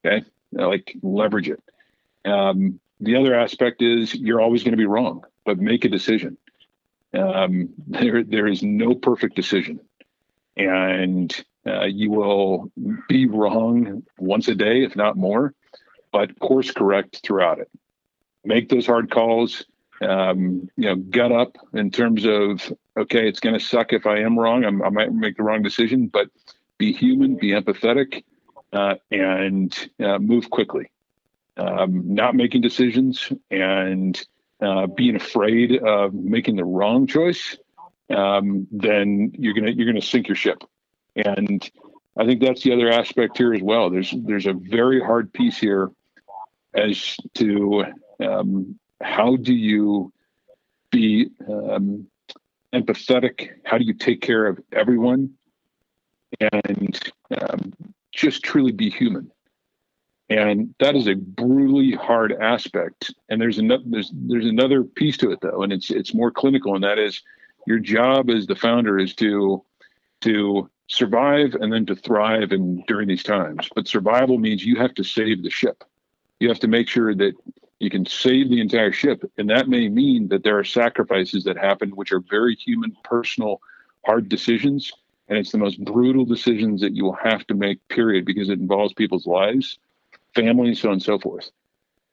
[0.04, 1.62] Okay, like leverage it.
[2.24, 6.36] Um, the other aspect is you're always going to be wrong, but make a decision.
[7.14, 9.80] Um, there, there is no perfect decision,
[10.56, 11.32] and
[11.66, 12.70] uh, you will
[13.08, 15.54] be wrong once a day, if not more,
[16.12, 17.70] but course correct throughout it.
[18.44, 19.64] Make those hard calls
[20.02, 24.20] um, you know, gut up in terms of okay, it's going to suck if I
[24.20, 24.64] am wrong.
[24.64, 26.28] I'm, i might make the wrong decision, but
[26.78, 28.24] be human, be empathetic,
[28.72, 30.90] uh, and uh, move quickly.
[31.56, 34.22] Um, not making decisions and
[34.60, 37.56] uh, being afraid of making the wrong choice,
[38.10, 40.62] um, then you're gonna you're gonna sink your ship.
[41.14, 41.68] And
[42.18, 43.90] I think that's the other aspect here as well.
[43.90, 45.90] There's there's a very hard piece here
[46.74, 47.84] as to
[48.20, 50.12] um, how do you
[50.90, 52.06] be um,
[52.72, 53.50] empathetic?
[53.64, 55.34] How do you take care of everyone?
[56.40, 57.72] And um,
[58.12, 59.30] just truly be human.
[60.28, 63.14] And that is a brutally hard aspect.
[63.28, 66.74] And there's another there's there's another piece to it though, and it's it's more clinical,
[66.74, 67.22] and that is
[67.66, 69.62] your job as the founder is to
[70.22, 73.68] to survive and then to thrive and during these times.
[73.74, 75.84] But survival means you have to save the ship.
[76.40, 77.34] You have to make sure that
[77.78, 79.30] you can save the entire ship.
[79.36, 83.60] And that may mean that there are sacrifices that happen, which are very human, personal,
[84.04, 84.92] hard decisions.
[85.28, 88.58] And it's the most brutal decisions that you will have to make, period, because it
[88.58, 89.78] involves people's lives,
[90.34, 91.50] families, so on and so forth.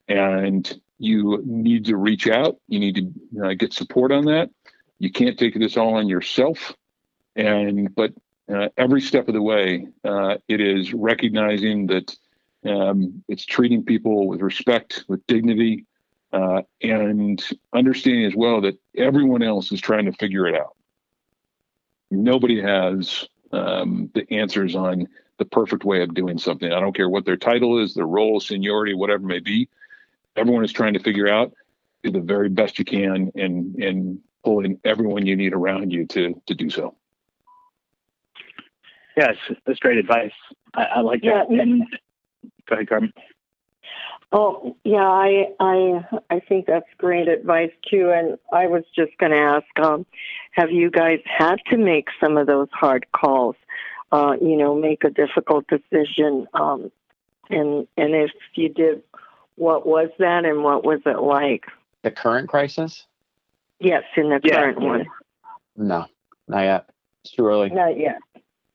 [0.09, 2.57] And you need to reach out.
[2.67, 4.49] You need to get support on that.
[4.99, 6.73] You can't take this all on yourself.
[7.35, 8.13] And, but
[8.53, 12.15] uh, every step of the way, uh, it is recognizing that
[12.65, 15.85] um, it's treating people with respect, with dignity,
[16.31, 20.75] uh, and understanding as well that everyone else is trying to figure it out.
[22.09, 26.71] Nobody has um, the answers on the perfect way of doing something.
[26.71, 29.69] I don't care what their title is, their role, seniority, whatever it may be.
[30.35, 31.53] Everyone is trying to figure out
[32.03, 36.05] do the very best you can and and pull in everyone you need around you
[36.07, 36.95] to to do so.
[39.15, 40.33] Yes, that's great advice.
[40.73, 41.49] I, I like that.
[41.49, 41.83] And
[42.67, 43.13] Go ahead, Carmen.
[44.31, 48.11] Oh yeah, I I I think that's great advice too.
[48.11, 50.07] And I was just going to ask, um,
[50.51, 53.55] have you guys had to make some of those hard calls?
[54.11, 56.47] Uh, you know, make a difficult decision.
[56.55, 56.91] Um,
[57.51, 59.03] and and if you did,
[59.55, 61.65] what was that, and what was it like?
[62.01, 63.05] The current crisis.
[63.79, 64.55] Yes, in the yeah.
[64.55, 65.05] current one.
[65.77, 66.07] No,
[66.47, 66.89] not yet.
[67.23, 67.69] It's too early.
[67.69, 68.17] Not yet.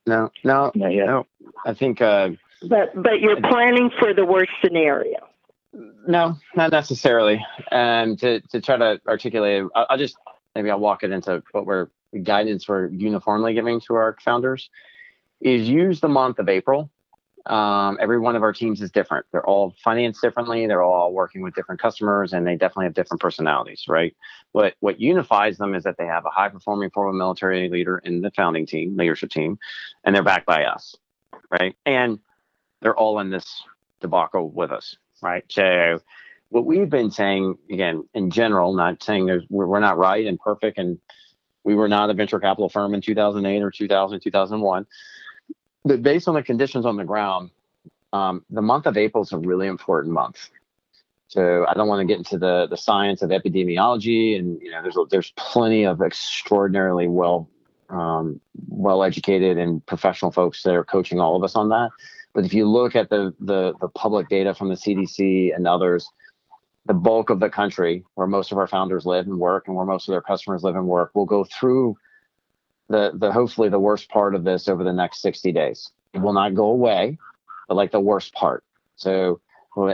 [0.07, 1.07] No, no, not yet.
[1.07, 1.27] No,
[1.67, 2.01] I think.
[2.01, 2.31] Uh,
[2.63, 5.19] but but you're planning for the worst scenario.
[6.07, 7.45] No, not necessarily.
[7.71, 10.17] And to, to try to articulate, I'll, I'll just
[10.55, 11.89] maybe I'll walk it into what we're
[12.23, 14.71] guidance we're uniformly giving to our founders
[15.43, 16.91] is use the month of April
[17.49, 19.25] um, every one of our teams is different.
[19.33, 20.67] They're all financed differently.
[20.67, 24.15] They're all working with different customers, and they definitely have different personalities, right?
[24.53, 28.21] What what unifies them is that they have a high performing former military leader in
[28.21, 29.59] the founding team, leadership team,
[30.05, 30.95] and they're backed by us,
[31.51, 31.75] right?
[31.87, 32.19] And
[32.81, 33.63] they're all in this
[34.01, 35.45] debacle with us, right?
[35.49, 36.01] So
[36.51, 40.79] what we've been saying again in general, not saying there's we're, not right and perfect,
[40.79, 40.99] and
[41.65, 44.87] we were not a venture capital firm in 2008 or 2000, 2001
[45.89, 47.51] but based on the conditions on the ground,
[48.13, 50.51] um, the month of April is a really important month.
[51.29, 54.83] So I don't want to get into the the science of epidemiology, and you know,
[54.83, 57.49] there's there's plenty of extraordinarily well
[57.91, 61.91] um, well educated and professional folks that are coaching all of us on that.
[62.39, 66.09] But if you look at the the the public data from the CDC and others,
[66.87, 69.85] the bulk of the country, where most of our founders live and work, and where
[69.85, 71.97] most of their customers live and work, will go through
[72.89, 75.91] the the hopefully the worst part of this over the next 60 days.
[76.13, 77.19] It will not go away,
[77.67, 78.63] but like the worst part.
[78.95, 79.41] So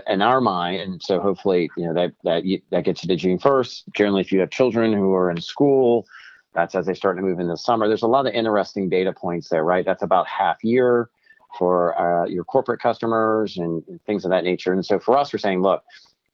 [0.06, 3.38] in our mind, and so hopefully you know that that that gets you to June
[3.38, 3.84] 1st.
[3.94, 6.06] Generally, if you have children who are in school,
[6.52, 7.88] that's as they start to move into summer.
[7.88, 9.86] There's a lot of interesting data points there, right?
[9.86, 11.08] That's about half year
[11.58, 14.72] for uh, your corporate customers and, things of that nature.
[14.72, 15.82] And so for us, we're saying, look,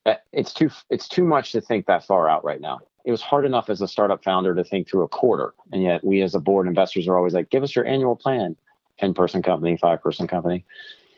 [0.07, 3.23] uh, it's too it's too much to think that far out right now it was
[3.23, 5.55] hard enough as a startup founder to think through a quarter.
[5.73, 8.57] And yet we as a board investors are always like, give us your annual plan,
[8.99, 10.65] 10 person company, five person company.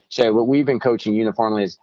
[0.09, 1.79] So what we've been coaching uniformly is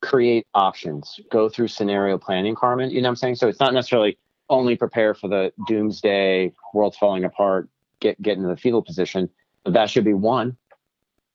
[0.00, 2.90] create options, go through scenario planning, Carmen.
[2.90, 3.36] You know what I'm saying?
[3.36, 7.68] So it's not necessarily only prepare for the doomsday, world's falling apart,
[8.00, 9.28] get get into the fetal position.
[9.64, 10.56] That should be one.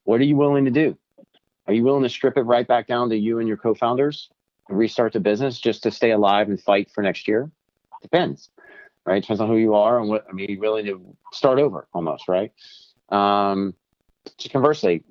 [0.10, 0.98] What are you willing to do?
[1.68, 4.32] Are you willing to strip it right back down to you and your co-founders
[4.68, 7.52] and restart the business just to stay alive and fight for next year?
[8.02, 8.50] depends,
[9.06, 9.22] right?
[9.22, 12.28] Depends on who you are and what, I mean, you willing to start over almost,
[12.28, 12.52] right?
[13.10, 13.76] Um,
[14.52, 15.04] conversely,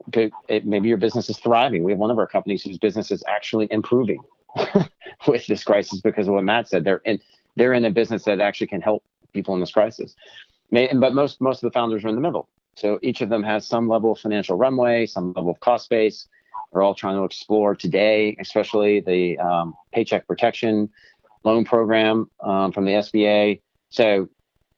[0.64, 1.84] maybe your business is thriving.
[1.84, 4.18] We have one of our companies whose business is actually improving
[5.28, 6.82] with this crisis because of what Matt said.
[6.82, 7.20] They're in,
[7.54, 10.16] they're in a business that actually can help people in this crisis.
[10.72, 12.48] But most, most of the founders are in the middle.
[12.78, 16.28] So each of them has some level of financial runway, some level of cost base.
[16.70, 20.88] We're all trying to explore today, especially the um, paycheck protection
[21.44, 23.60] loan program um, from the SBA.
[23.90, 24.28] So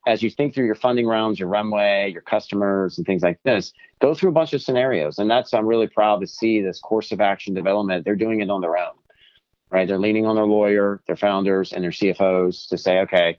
[0.07, 3.73] as you think through your funding rounds, your runway, your customers, and things like this,
[4.01, 5.19] go through a bunch of scenarios.
[5.19, 8.07] And that's I'm really proud to see this course of action development.
[8.07, 8.95] They're doing it on their own,
[9.71, 9.87] right?
[9.87, 13.39] They're leaning on their lawyer, their founders, and their CFOs to say, okay,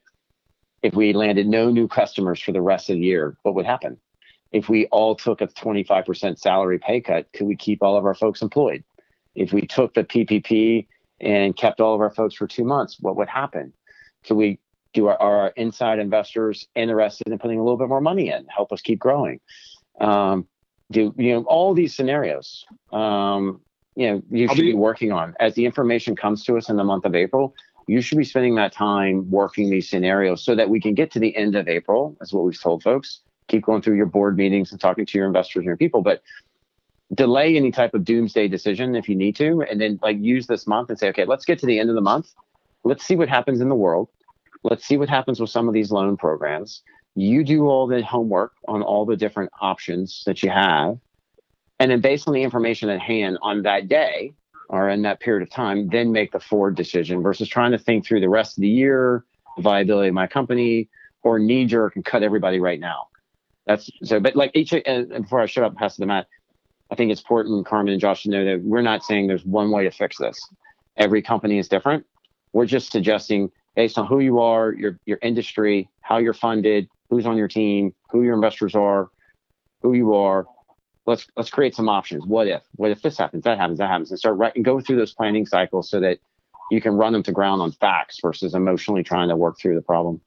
[0.84, 3.98] if we landed no new customers for the rest of the year, what would happen?
[4.52, 8.14] If we all took a 25% salary pay cut, could we keep all of our
[8.14, 8.84] folks employed?
[9.36, 10.88] If we took the PPP
[11.22, 13.74] and kept all of our folks for two months, what would happen?
[14.24, 14.60] So we
[14.94, 18.72] do our, our inside investors interested in putting a little bit more money in, help
[18.72, 19.40] us keep growing.
[20.00, 20.48] Um,
[20.92, 22.66] do you know all these scenarios?
[22.92, 23.62] Um,
[23.96, 26.76] you know, you should be, be working on as the information comes to us in
[26.76, 27.56] the month of April.
[27.88, 31.20] You should be spending that time working these scenarios so that we can get to
[31.20, 32.16] the end of April.
[32.20, 33.22] That's what we've told folks.
[33.52, 36.24] Keep going through your board meetings and talking to your investors and your people, but
[37.14, 40.66] delay any type of doomsday decision if you need to, and then like use this
[40.66, 42.30] month and say, okay, let's get to the end of the month.
[42.86, 44.08] Let's see what happens in the world.
[44.64, 46.82] Let's see what happens with some of these loan programs.
[47.16, 50.98] You do all the homework on all the different options that you have.
[51.80, 54.34] And then based on the information at hand on that day
[54.70, 58.06] or in that period of time, then make the forward decision versus trying to think
[58.06, 59.26] through the rest of the year,
[59.58, 60.88] the viability of my company,
[61.24, 63.08] or knee jerk and cut everybody right now.
[63.66, 66.28] That's so, but like each, and before I shut up, pass to the Matt,
[66.92, 69.72] I think it's important, Carmen and Josh, to know that we're not saying there's one
[69.72, 70.40] way to fix this.
[70.98, 72.06] Every company is different.
[72.54, 77.26] We're just suggesting based on who you are, your your industry, how you're funded, who's
[77.26, 79.10] on your team, who your investors are,
[79.82, 80.46] who you are.
[81.06, 82.26] Let's let's create some options.
[82.26, 82.64] What if?
[82.76, 83.44] What if this happens?
[83.44, 83.80] That happens.
[83.80, 84.12] That happens.
[84.12, 86.20] And start right and go through those planning cycles so that
[86.72, 89.82] you can run them to ground on facts versus emotionally trying to work through the
[89.82, 90.22] problem.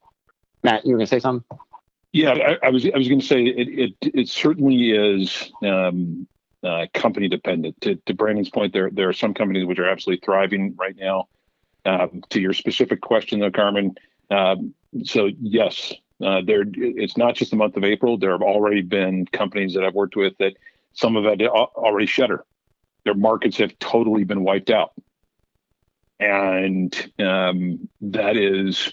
[0.62, 1.44] Matt, you were going to say something?
[2.14, 2.86] Yeah, I, I was.
[2.86, 3.68] I was going to say it.
[4.00, 5.52] It, it certainly is.
[5.62, 6.28] Um,
[6.62, 7.78] uh, company dependent.
[7.82, 11.28] To, to Brandon's point, there there are some companies which are absolutely thriving right now.
[11.84, 13.96] Um, to your specific question, though, Carmen,
[14.30, 15.92] um, so yes,
[16.24, 18.16] uh, there it's not just the month of April.
[18.16, 20.54] There have already been companies that I've worked with that
[20.92, 22.44] some of it already shutter.
[23.04, 24.92] Their markets have totally been wiped out,
[26.20, 28.92] and um, that is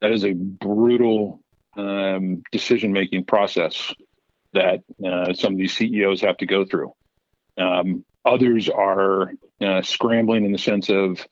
[0.00, 1.41] that is a brutal
[1.76, 3.94] um, decision making process
[4.52, 6.92] that uh, some of these CEOs have to go through.
[7.56, 11.26] Um, others are uh, scrambling in the sense of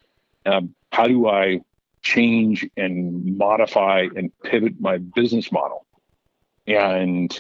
[0.46, 1.60] um, how do I
[2.02, 5.86] change and modify and pivot my business model?
[6.66, 7.38] And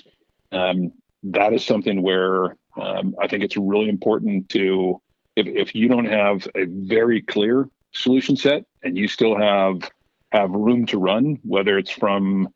[0.52, 0.92] um,
[1.24, 5.00] that is something where Um, I think it's really important to
[5.36, 9.90] if if you don't have a very clear solution set and you still have
[10.32, 12.48] have room to run, whether it's from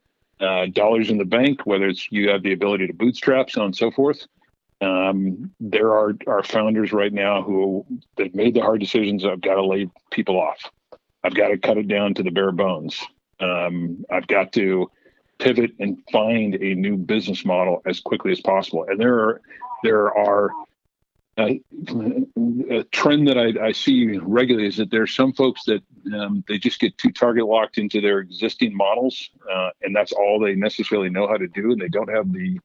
[0.45, 3.67] uh, dollars in the bank, whether it's you have the ability to bootstrap, so on
[3.67, 4.27] and so forth.
[4.81, 7.87] Um, there are are founders right now who
[8.17, 9.25] they've made the hard decisions.
[9.25, 10.59] I've got to lay people off.
[11.23, 13.01] I've got to cut it down to the bare bones.
[13.41, 14.91] Um, I've got to
[15.39, 18.85] pivot and find a new business model as quickly as possible.
[18.89, 19.41] And there are
[19.83, 20.51] there are
[21.37, 21.49] uh,
[22.71, 25.83] a trend that I, I, see regularly is that there are some folks that
[26.15, 30.39] um, they just get too target locked into their existing models, uh, and that's all
[30.39, 32.61] they necessarily know how to do, and they don't have the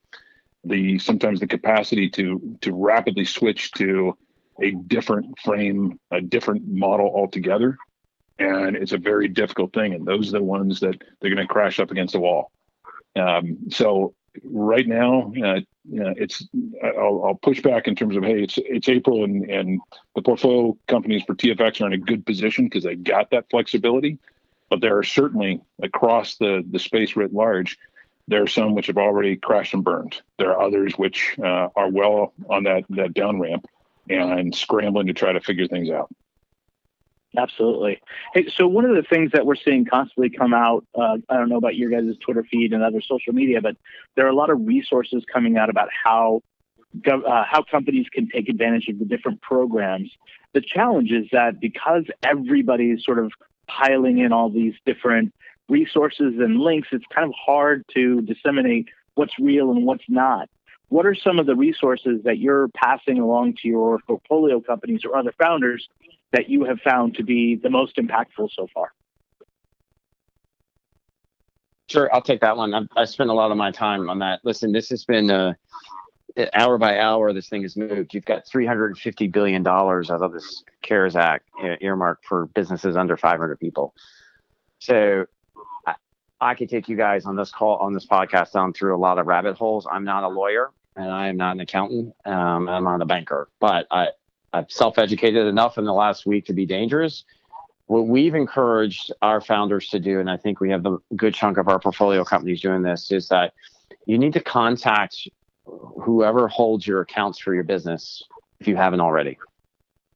[0.65, 4.15] the sometimes the capacity to to rapidly switch to
[4.61, 7.77] a different frame, a different model altogether,
[8.37, 9.95] and it's a very difficult thing.
[9.95, 12.51] And those are the ones that they're going to crash up against the wall.
[13.15, 14.13] Um, so
[14.43, 15.61] right now, uh,
[15.91, 16.47] it's
[16.83, 19.79] I'll, I'll, push back in terms of hey, it's it's April and and
[20.15, 24.19] the portfolio companies for TFX are in a good position because they got that flexibility.
[24.69, 27.77] But there are certainly across the the space writ large,
[28.27, 30.21] there are some which have already crashed and burned.
[30.37, 33.65] There are others which uh, are well on that that down ramp
[34.09, 36.09] and scrambling to try to figure things out.
[37.37, 38.01] Absolutely.
[38.33, 41.49] Hey, so one of the things that we're seeing constantly come out, uh, I don't
[41.49, 43.77] know about your guys' Twitter feed and other social media, but
[44.15, 46.41] there are a lot of resources coming out about how
[47.05, 50.09] uh, how companies can take advantage of the different programs.
[50.53, 53.31] The challenge is that because everybody's sort of
[53.67, 55.31] piling in all these different
[55.69, 60.49] resources and links, it's kind of hard to disseminate what's real and what's not.
[60.87, 65.15] What are some of the resources that you're passing along to your portfolio companies or
[65.15, 65.87] other founders
[66.31, 68.93] that you have found to be the most impactful so far?
[71.89, 72.73] Sure, I'll take that one.
[72.73, 74.41] I've, I spent a lot of my time on that.
[74.43, 75.53] Listen, this has been uh,
[76.53, 77.33] hour by hour.
[77.33, 78.13] This thing has moved.
[78.13, 81.49] You've got 350 billion dollars out of this CARES Act
[81.81, 83.95] earmarked for businesses under 500 people.
[84.77, 85.25] So
[85.87, 85.95] I,
[86.39, 89.17] I could take you guys on this call on this podcast down through a lot
[89.17, 89.87] of rabbit holes.
[89.91, 92.13] I'm not a lawyer and I am not an accountant.
[92.25, 94.09] Um, I'm not a banker, but I,
[94.53, 97.23] I've self-educated enough in the last week to be dangerous.
[97.87, 101.57] What we've encouraged our founders to do, and I think we have a good chunk
[101.57, 103.53] of our portfolio companies doing this, is that
[104.05, 105.27] you need to contact
[105.65, 108.23] whoever holds your accounts for your business
[108.59, 109.37] if you haven't already.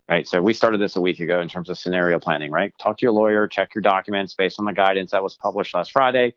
[0.09, 0.27] Right.
[0.27, 2.73] So we started this a week ago in terms of scenario planning, right?
[2.77, 5.91] Talk to your lawyer, check your documents based on the guidance that was published last
[5.91, 6.33] Friday.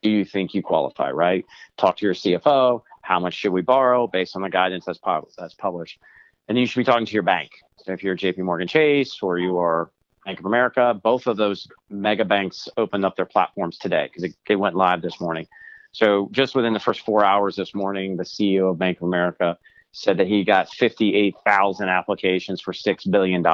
[0.00, 1.44] Do you think you qualify, right?
[1.76, 2.82] Talk to your CFO.
[3.02, 4.98] How much should we borrow based on the guidance that's,
[5.36, 6.00] that's published?
[6.48, 7.50] And you should be talking to your bank.
[7.78, 9.90] So if you're JP Morgan Chase or you are
[10.24, 14.56] Bank of America, both of those mega banks opened up their platforms today because it
[14.56, 15.46] went live this morning.
[15.92, 19.58] So just within the first four hours this morning, the CEO of Bank of America
[19.92, 23.44] said that he got 58,000 applications for $6 billion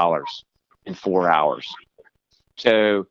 [0.85, 1.67] in four hours.
[2.57, 3.07] So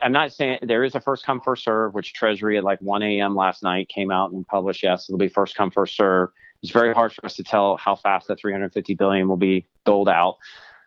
[0.00, 3.02] I'm not saying there is a first come, first serve, which Treasury at like 1
[3.02, 3.34] a.m.
[3.34, 4.82] last night came out and published.
[4.82, 6.28] Yes, it'll be first come, first serve.
[6.62, 10.08] It's very hard for us to tell how fast that 350 billion will be doled
[10.08, 10.38] out.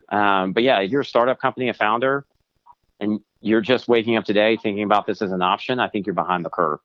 [0.10, 2.26] Um, but yeah, if you're a startup company, a founder,
[3.00, 6.16] and you're just waking up today thinking about this as an option, I think you're
[6.16, 6.80] behind the curve.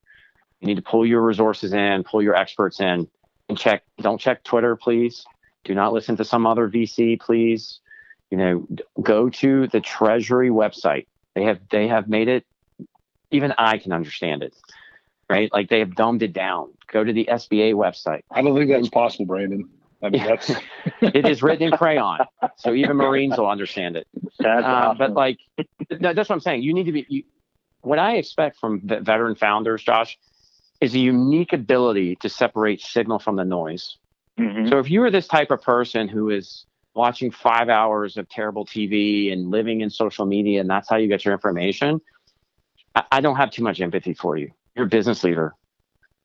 [0.60, 3.08] You need to pull your resources in, pull your experts in,
[3.48, 3.84] and check.
[4.00, 5.24] Don't check Twitter, please.
[5.64, 7.80] Do not listen to some other VC, please.
[8.30, 8.68] You know,
[9.00, 11.06] go to the Treasury website.
[11.34, 12.44] They have they have made it.
[13.30, 14.54] Even I can understand it
[15.30, 15.50] right?
[15.52, 16.72] Like they have dumbed it down.
[16.92, 18.22] Go to the SBA website.
[18.30, 19.68] I don't think that's possible, Brandon.
[20.02, 20.50] I mean, that's
[21.00, 22.18] it is written in crayon,
[22.56, 24.06] so even Marines will understand it.
[24.38, 24.98] That's uh, awesome.
[24.98, 25.38] But like,
[25.88, 26.62] that's what I'm saying.
[26.62, 27.06] You need to be.
[27.08, 27.22] You,
[27.82, 30.18] what I expect from veteran founders, Josh,
[30.80, 33.96] is a unique ability to separate signal from the noise.
[34.38, 34.68] Mm-hmm.
[34.68, 38.66] So if you are this type of person who is watching five hours of terrible
[38.66, 42.00] TV and living in social media, and that's how you get your information,
[42.94, 44.50] I, I don't have too much empathy for you
[44.80, 45.54] you're a business leader.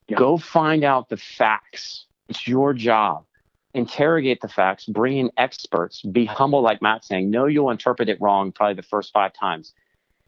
[0.08, 0.18] Yeah.
[0.18, 2.06] Go find out the facts.
[2.30, 3.26] It's your job.
[3.74, 7.30] Interrogate the facts, bring in experts, be humble, like Matt saying.
[7.30, 9.74] Know you'll interpret it wrong probably the first five times,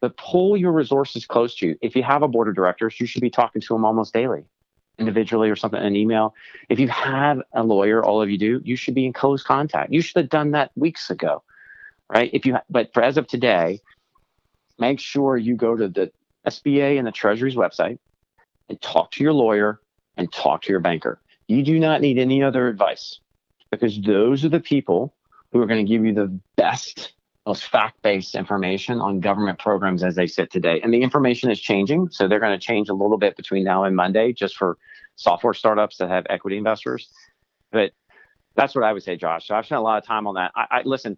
[0.02, 1.78] but pull your resources close to you.
[1.82, 4.44] If you have a board of directors, you should be talking to them almost daily,
[5.00, 6.36] individually or something, in an email.
[6.68, 9.94] If you have a lawyer, all of you do, you should be in close contact.
[9.94, 11.42] You should have done that weeks ago,
[12.10, 12.30] right?
[12.34, 13.80] If you, but for as of today,
[14.78, 16.12] make sure you go to the
[16.46, 18.00] SBA and the Treasury's website
[18.70, 19.82] and talk to your lawyer
[20.18, 21.22] and talk to your banker.
[21.48, 23.20] You do not need any other advice
[23.72, 25.16] because those are the people
[25.52, 27.14] who are going to give you the best,
[27.46, 30.82] most fact based information on government programs as they sit today.
[30.82, 32.10] And the information is changing.
[32.12, 34.78] So they're going to change a little bit between now and Monday just for
[35.16, 37.10] software startups that have equity investors.
[37.72, 37.92] But
[38.56, 39.48] That's what I would say, Josh.
[39.48, 40.52] So I've spent a lot of time on that.
[40.56, 41.18] I, I listen,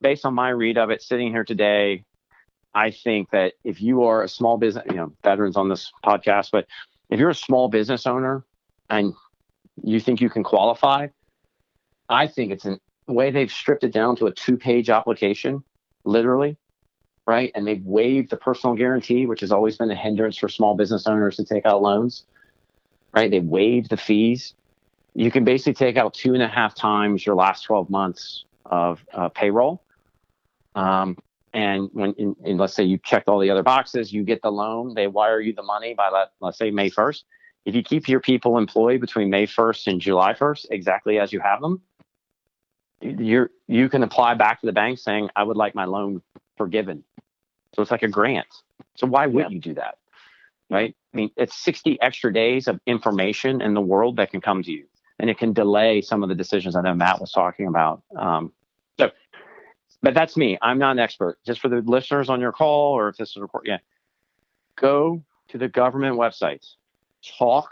[0.00, 2.04] based on my read of it, sitting here today,
[2.74, 6.50] I think that if you are a small business, you know, veterans on this podcast,
[6.52, 6.66] but
[7.10, 8.44] if you're a small business owner
[8.90, 9.14] and
[9.82, 11.08] you think you can qualify,
[12.08, 15.62] I think it's a way they've stripped it down to a two page application,
[16.04, 16.56] literally,
[17.26, 17.50] right?
[17.54, 21.06] And they've waived the personal guarantee, which has always been a hindrance for small business
[21.06, 22.24] owners to take out loans,
[23.12, 23.30] right?
[23.30, 24.54] They waived the fees.
[25.14, 29.04] You can basically take out two and a half times your last 12 months of
[29.12, 29.82] uh, payroll.
[30.74, 31.16] Um,
[31.58, 34.52] and when, in, in, let's say you checked all the other boxes, you get the
[34.52, 37.24] loan, they wire you the money by, let, let's say, May 1st.
[37.64, 41.40] If you keep your people employed between May 1st and July 1st, exactly as you
[41.40, 41.82] have them,
[43.00, 46.22] you're you can apply back to the bank saying I would like my loan
[46.56, 47.02] forgiven.
[47.74, 48.46] So it's like a grant.
[48.94, 49.50] So why would yeah.
[49.50, 49.98] you do that?
[50.70, 50.94] Right?
[51.12, 54.70] I mean, it's 60 extra days of information in the world that can come to
[54.70, 54.86] you,
[55.18, 58.02] and it can delay some of the decisions I know Matt was talking about.
[58.16, 58.52] Um,
[60.02, 60.58] but that's me.
[60.62, 61.38] I'm not an expert.
[61.44, 63.78] Just for the listeners on your call, or if this is a report, yeah,
[64.76, 66.74] go to the government websites,
[67.38, 67.70] talk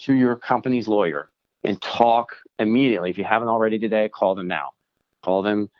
[0.00, 1.30] to your company's lawyer,
[1.64, 3.10] and talk immediately.
[3.10, 4.70] If you haven't already today, call them now.
[5.22, 5.70] Call them.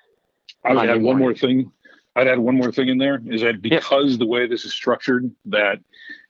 [0.64, 1.72] I would add one more thing.
[2.16, 5.31] I'd add one more thing in there is that because the way this is structured,
[5.47, 5.78] that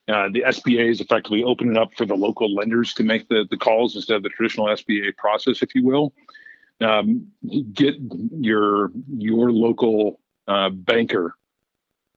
[0.08, 3.56] uh, the SBA is effectively opening up for the local lenders to make the, the
[3.56, 6.12] calls instead of the traditional SBA process, if you will.
[6.80, 7.28] Um,
[7.74, 7.96] get
[8.32, 10.18] your your local
[10.48, 11.34] uh, banker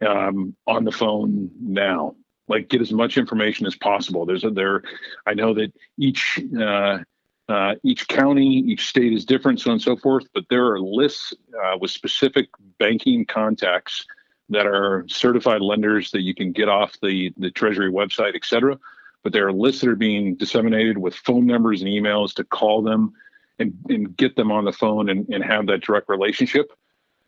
[0.05, 2.15] um, on the phone now.
[2.47, 4.25] Like get as much information as possible.
[4.25, 4.83] There's a there.
[5.25, 6.99] I know that each uh,
[7.49, 10.25] uh, each county, each state is different, so on and so forth.
[10.33, 12.47] But there are lists uh, with specific
[12.79, 14.05] banking contacts
[14.49, 18.77] that are certified lenders that you can get off the the Treasury website, et cetera.
[19.23, 22.81] But there are lists that are being disseminated with phone numbers and emails to call
[22.81, 23.13] them
[23.63, 26.71] and, and get them on the phone and, and have that direct relationship.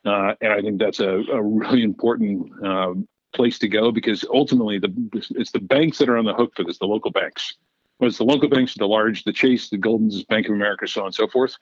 [0.05, 2.93] Uh, and I think that's a, a really important uh,
[3.33, 4.93] place to go because ultimately the
[5.31, 7.55] it's the banks that are on the hook for this, the local banks
[7.99, 11.07] was the local banks, the large, the Chase, the Goldman's, Bank of America, so on
[11.07, 11.55] and so forth.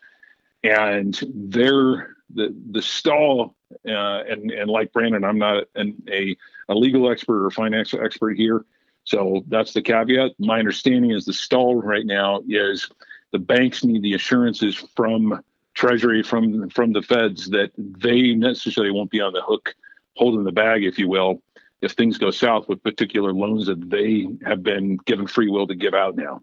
[0.63, 3.55] And they're the the stall,
[3.87, 6.35] uh, and and like Brandon, I'm not an, a
[6.69, 8.65] a legal expert or financial expert here,
[9.03, 10.31] so that's the caveat.
[10.39, 12.89] My understanding is the stall right now is
[13.33, 19.09] the banks need the assurances from Treasury, from from the Feds that they necessarily won't
[19.09, 19.75] be on the hook,
[20.15, 21.41] holding the bag, if you will,
[21.81, 25.75] if things go south with particular loans that they have been given free will to
[25.75, 26.41] give out now.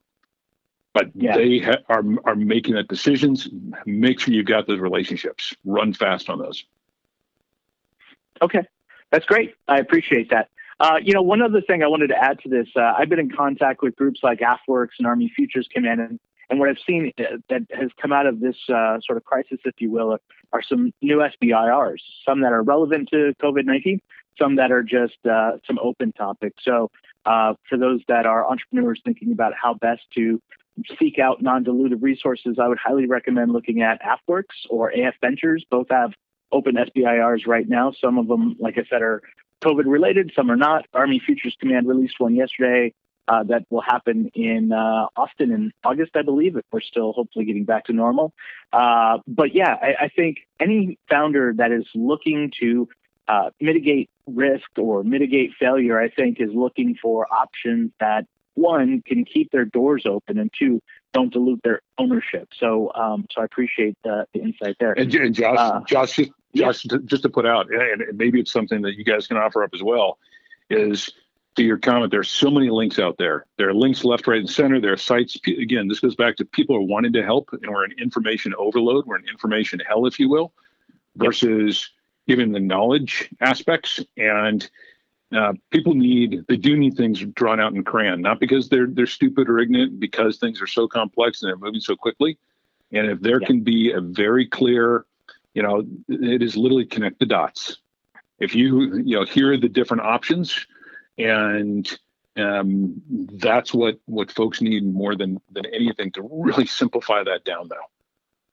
[0.93, 1.37] But yeah.
[1.37, 3.49] they ha- are are making that decisions.
[3.87, 5.55] Make sure you've got those relationships.
[5.65, 6.65] Run fast on those.
[8.43, 8.67] Okay,
[9.11, 9.55] that's great.
[9.69, 10.49] I appreciate that.
[10.81, 13.19] Uh, you know, one other thing I wanted to add to this, uh, I've been
[13.21, 16.19] in contact with groups like AFWERX and Army Futures Command, and,
[16.51, 19.59] and what I've seen uh, that has come out of this uh, sort of crisis,
[19.65, 20.19] if you will,
[20.53, 24.01] are, some new SBIRs, some that are relevant to COVID 19,
[24.37, 26.63] some that are just uh, some open topics.
[26.65, 26.91] So,
[27.25, 30.43] uh, for those that are entrepreneurs thinking about how best to
[30.99, 35.65] seek out non-dilutive resources, I would highly recommend looking at AFWERX or AF Ventures.
[35.71, 36.13] Both have
[36.51, 37.93] open SBIRs right now.
[37.93, 39.23] Some of them, like I said, are
[39.63, 40.33] COVID related.
[40.35, 40.87] Some are not.
[40.95, 42.93] Army Futures Command released one yesterday
[43.29, 47.45] uh, that will happen in uh, Austin in August, I believe, if we're still hopefully
[47.45, 48.33] getting back to normal.
[48.73, 52.89] Uh, but yeah, I, I, think any founder that is looking to
[53.29, 59.25] uh, mitigate risk or mitigate failure, I think, is looking for options that one can
[59.25, 60.81] keep their doors open and two
[61.13, 62.49] don't dilute their ownership.
[62.55, 64.93] So, um, so I appreciate the, the insight there.
[64.93, 66.99] And, and Josh, uh, Josh, just, Josh, yeah.
[67.05, 69.83] just to put out, and maybe it's something that you guys can offer up as
[69.83, 70.19] well,
[70.69, 71.11] is
[71.57, 72.11] to your comment.
[72.11, 73.47] There's so many links out there.
[73.59, 74.81] There are links left, right, and center.
[74.81, 75.37] There are sites.
[75.47, 79.07] Again, this goes back to people are wanting to help, and we're in information overload.
[79.07, 80.53] We're in information hell, if you will,
[81.17, 81.91] versus
[82.29, 84.71] given the knowledge aspects and
[85.35, 89.07] uh, people need they do need things drawn out in crayon not because they're they're
[89.07, 92.39] stupid or ignorant because things are so complex and they're moving so quickly
[92.93, 93.47] and if there yeah.
[93.47, 95.07] can be a very clear
[95.55, 97.79] you know it is literally connect the dots
[98.39, 100.67] if you you know here are the different options
[101.25, 101.99] and
[102.37, 103.01] um,
[103.35, 107.77] that's what what folks need more than than anything to really simplify that down though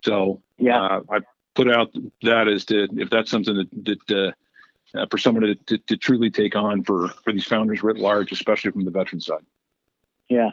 [0.03, 1.19] so yeah uh, i
[1.55, 4.31] put out that as to if that's something that, that uh,
[4.95, 8.31] uh, for someone to, to, to, truly take on for for these founders writ large,
[8.31, 9.43] especially from the veteran side.
[10.29, 10.51] Yeah,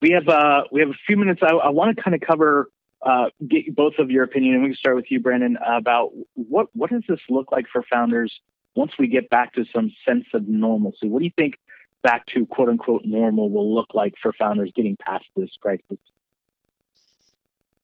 [0.00, 1.40] we have uh, we have a few minutes.
[1.42, 2.70] I, I want to kind of cover
[3.02, 6.68] uh, get both of your opinion, and we can start with you, Brandon, about what
[6.74, 8.40] what does this look like for founders
[8.74, 11.08] once we get back to some sense of normalcy?
[11.08, 11.58] What do you think
[12.02, 15.98] back to quote unquote normal will look like for founders getting past this crisis?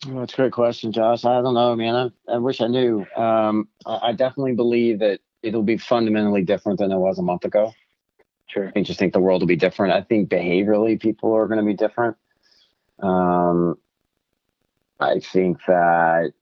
[0.07, 1.24] Well, that's a great question, Josh.
[1.24, 2.12] I don't know, man.
[2.28, 3.05] I, I wish I knew.
[3.16, 7.45] Um, I, I definitely believe that it'll be fundamentally different than it was a month
[7.45, 7.74] ago.
[8.47, 8.72] Sure.
[8.74, 9.93] I just think the world will be different.
[9.93, 12.16] I think behaviorally people are going to be different.
[13.01, 13.76] Um,
[15.01, 16.32] I think that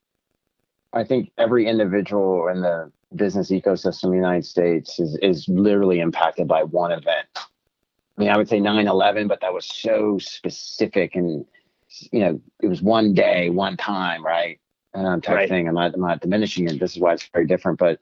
[0.92, 6.00] I think every individual in the business ecosystem in the United States is is literally
[6.00, 7.26] impacted by one event.
[7.36, 7.40] I
[8.20, 11.44] mean, I would say 9/11, but that was so specific and
[12.10, 14.58] you know it was one day, one time, right?
[14.94, 15.48] Um, type Right.
[15.48, 15.68] thing.
[15.68, 16.80] I'm not I'm not diminishing it.
[16.80, 18.00] This is why it's very different, but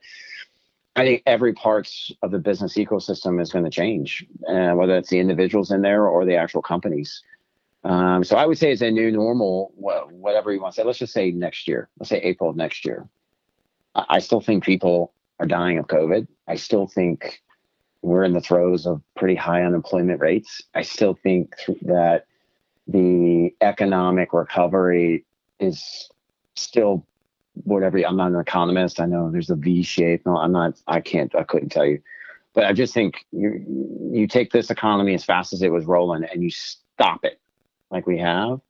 [0.96, 5.10] I think every parts of the business ecosystem is going to change, uh, whether it's
[5.10, 7.20] the individuals in there or the actual companies.
[7.82, 10.84] Um, so I would say it's a new normal, whatever you want to say.
[10.86, 11.88] Let's just say next year.
[11.98, 13.08] Let's say April of next year.
[13.94, 16.26] I, still think people are dying of COVID.
[16.48, 17.40] I still think
[18.02, 20.62] we're in the throes of pretty high unemployment rates.
[20.74, 22.26] I still think that
[22.86, 25.24] the economic recovery
[25.60, 26.10] is
[26.54, 27.06] still
[27.64, 27.98] whatever.
[27.98, 29.00] I'm not an economist.
[29.00, 30.26] I know there's a V shape.
[30.26, 30.80] No, I'm not.
[30.86, 31.34] I can't.
[31.34, 32.02] I couldn't tell you.
[32.52, 33.64] But I just think you
[34.12, 37.40] you take this economy as fast as it was rolling and you stop it
[37.90, 38.60] like we have.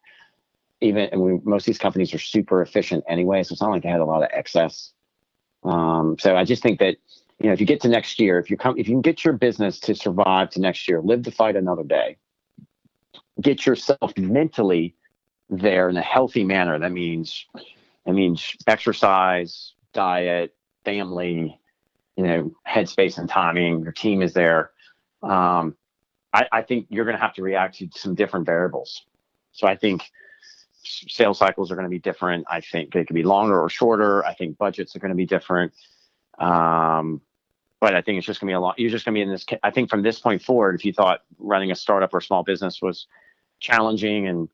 [0.81, 3.83] Even and we, most of these companies are super efficient anyway, so it's not like
[3.83, 4.93] they had a lot of excess.
[5.65, 6.97] Um, so I just think that
[7.41, 9.25] you know if you get to next year, if you come, if you can get
[9.25, 12.17] your business to survive to next year, live to fight another day,
[13.41, 14.95] get yourself mentally
[15.49, 16.79] there in a healthy manner.
[16.79, 17.47] That means
[18.05, 20.55] that means exercise, diet,
[20.85, 21.59] family,
[22.17, 23.83] you know, headspace and timing.
[23.83, 24.71] Your team is there.
[25.23, 25.77] Um,
[26.33, 29.05] I, I think you're going to have to react to some different variables.
[29.53, 30.03] So I think
[30.85, 32.45] sales cycles are going to be different.
[32.49, 34.25] I think they could be longer or shorter.
[34.25, 35.73] I think budgets are going to be different.
[36.39, 37.21] Um,
[37.81, 38.79] but I think it's just going to be a lot.
[38.79, 39.45] You're just going to be in this.
[39.63, 42.81] I think from this point forward, if you thought running a startup or small business
[42.81, 43.07] was
[43.61, 44.49] challenging and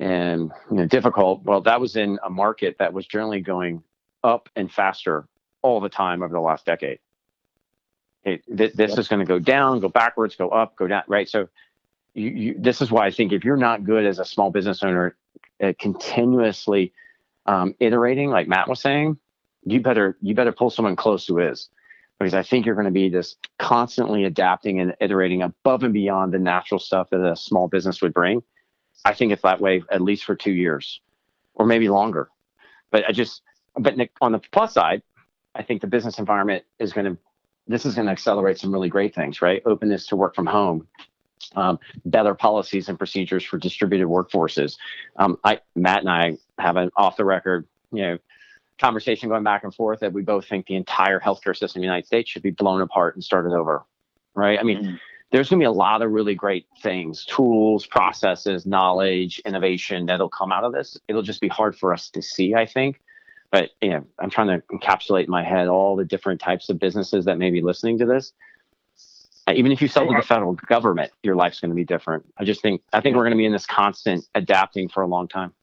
[0.00, 3.82] and you know difficult, well, that was in a market that was generally going
[4.24, 5.28] up and faster
[5.62, 6.98] all the time over the last decade.
[8.24, 8.98] It, th- this Yep.
[8.98, 11.28] is going to go down, go backwards, go up, go down, right?
[11.28, 11.48] So,
[12.14, 14.82] you, you, this is why I think if you're not good as a small business
[14.82, 15.16] owner,
[15.60, 16.92] at continuously
[17.46, 19.18] um, iterating, like Matt was saying,
[19.64, 21.68] you better you better pull someone close who is,
[22.18, 26.32] because I think you're going to be this constantly adapting and iterating above and beyond
[26.32, 28.42] the natural stuff that a small business would bring.
[29.04, 31.00] I think it's that way at least for two years,
[31.54, 32.28] or maybe longer.
[32.90, 33.42] But I just,
[33.76, 35.02] but Nick, on the plus side,
[35.54, 37.18] I think the business environment is going to,
[37.66, 39.62] this is going to accelerate some really great things, right?
[39.66, 40.88] Openness to work from home,
[41.56, 44.76] um, better policies and procedures for distributed workforces.
[45.16, 48.18] Um, I, Matt and I have an off the record, you know,
[48.78, 51.86] conversation going back and forth that we both think the entire healthcare system in the
[51.86, 53.84] United States should be blown apart and started over,
[54.34, 54.58] right?
[54.58, 55.00] I mean, Mhm.
[55.30, 60.28] there's going to be a lot of really great things, tools, processes, knowledge, innovation that'll
[60.28, 60.98] come out of this.
[61.08, 63.00] It'll just be hard for us to see, I think.
[63.50, 66.78] But you know, I'm trying to encapsulate in my head all the different types of
[66.78, 68.32] businesses that may be listening to this.
[69.48, 72.24] Uh, Even if you sell to the federal government, your life's going to be different.
[72.36, 75.06] I just think I think we're going to be in this constant adapting for a
[75.06, 75.54] long time.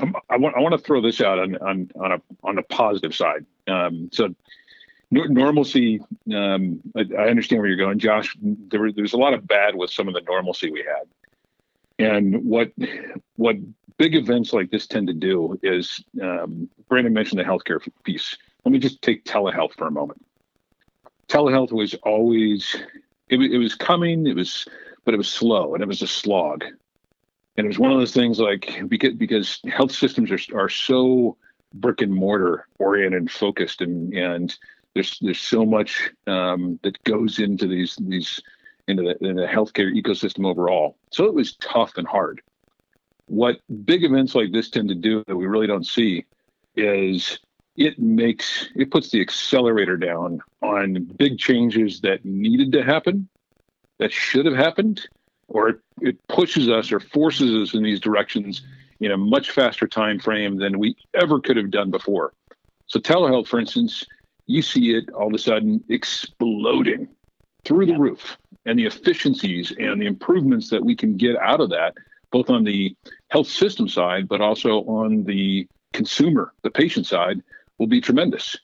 [0.00, 2.62] Um, I want I want to throw this out on on on a on a
[2.62, 3.46] positive side.
[3.66, 4.34] Um, so
[5.10, 6.00] normalcy.
[6.34, 8.36] Um, I, I understand where you're going, Josh.
[8.42, 12.44] There were, there's a lot of bad with some of the normalcy we had, and
[12.44, 12.70] what
[13.36, 13.56] what
[13.96, 18.36] big events like this tend to do is um, Brandon mentioned the healthcare piece.
[18.64, 20.20] Let me just take telehealth for a moment.
[21.28, 22.76] Telehealth was always
[23.28, 24.26] it, it was coming.
[24.26, 24.66] It was
[25.04, 26.64] but it was slow and it was a slog
[27.56, 31.36] and it was one of those things like because because health systems are are so
[31.74, 34.56] brick and mortar oriented and focused and and
[34.94, 38.40] there's there's so much um, that goes into these these
[38.86, 40.96] into the, in the healthcare ecosystem overall.
[41.10, 42.42] So it was tough and hard.
[43.26, 46.26] What big events like this tend to do that we really don't see
[46.76, 47.38] is
[47.76, 53.28] it makes it puts the accelerator down on big changes that needed to happen,
[53.98, 55.08] that should have happened,
[55.48, 58.62] or it, it pushes us or forces us in these directions
[59.00, 62.32] in a much faster time frame than we ever could have done before.
[62.86, 64.04] So telehealth, for instance,
[64.46, 67.08] you see it all of a sudden exploding
[67.64, 71.70] through the roof, and the efficiencies and the improvements that we can get out of
[71.70, 71.94] that,
[72.30, 72.94] both on the
[73.28, 77.42] health system side, but also on the consumer, the patient side,
[77.78, 78.56] will be tremendous.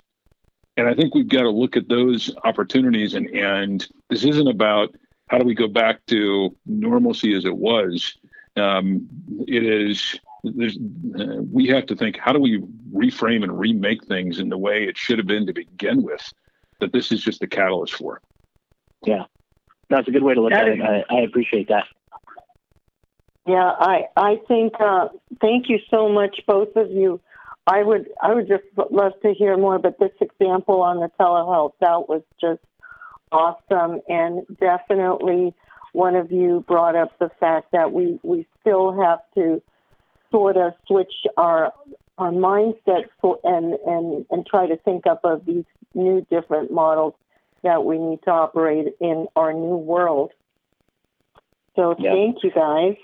[0.76, 4.94] And I think we've got to look at those opportunities, and and this isn't about
[5.28, 8.16] how do we go back to normalcy as it was.
[8.56, 9.08] Um,
[9.46, 14.38] it is there's uh, we have to think how do we reframe and remake things
[14.38, 16.32] in the way it should have been to begin with.
[16.80, 18.22] That this is just the catalyst for.
[19.04, 19.24] Yeah.
[19.90, 20.80] That's a good way to look That at it.
[21.10, 21.84] I, I appreciate that.
[23.46, 25.08] Yeah, I I think uh,
[25.40, 27.20] thank you so much, both of you.
[27.70, 31.74] I would I would just love to hear more, but this example on the telehealth
[31.80, 32.60] that was just
[33.30, 35.54] awesome, and definitely
[35.92, 39.62] one of you brought up the fact that we we still have to
[40.32, 41.72] sort of switch our
[42.18, 45.64] our mindset for, and and and try to think up of these
[45.94, 47.14] new different models
[47.62, 50.32] that we need to operate in our new world.
[51.76, 52.14] So Yeah.
[52.14, 52.96] thank you guys.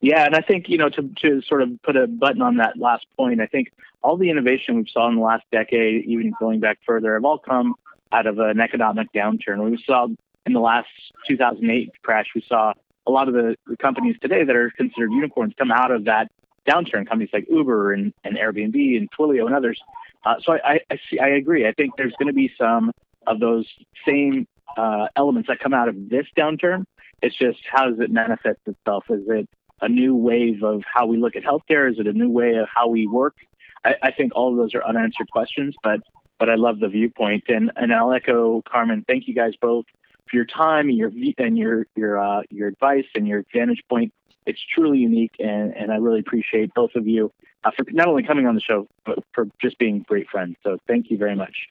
[0.00, 2.76] Yeah, and I think you know to to sort of put a button on that
[2.76, 3.72] last point, I think
[4.02, 7.38] all the innovation we've saw in the last decade, even going back further, have all
[7.38, 7.74] come
[8.12, 9.68] out of an economic downturn.
[9.70, 10.06] We saw
[10.46, 10.88] in the last
[11.26, 12.72] 2008 crash, we saw
[13.06, 16.30] a lot of the, companies today that are considered unicorns come out of that
[16.68, 17.08] downturn.
[17.08, 19.80] Companies like Uber and, and Airbnb and Twilio and others.
[20.24, 21.18] Uh, so I, I, I see.
[21.18, 21.66] I agree.
[21.66, 22.92] I think there's going to be some
[23.26, 23.66] of those
[24.06, 24.46] same
[24.76, 26.84] uh, elements that come out of this downturn.
[27.22, 29.04] It's just how does it manifest itself?
[29.10, 29.48] Is it
[29.80, 31.90] a new wave of how we look at healthcare?
[31.90, 33.36] Is it a new way of how we work?
[33.84, 36.00] I, I think all of those are unanswered questions, but
[36.38, 39.04] but I love the viewpoint, and and I'll echo Carmen.
[39.06, 39.86] Thank you guys both
[40.30, 44.12] for your time and your and your your uh, your advice and your vantage point.
[44.46, 47.32] It's truly unique, and and I really appreciate both of you
[47.64, 50.56] uh, for not only coming on the show, but for just being great friends.
[50.62, 51.68] So thank you very much.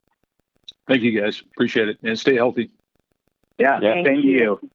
[0.88, 1.42] Thank you guys.
[1.42, 1.98] Appreciate it.
[2.04, 2.72] And stay healthy.
[3.58, 3.94] Yeah, Yeah.
[3.94, 4.32] thank, Thank you.
[4.32, 4.70] you.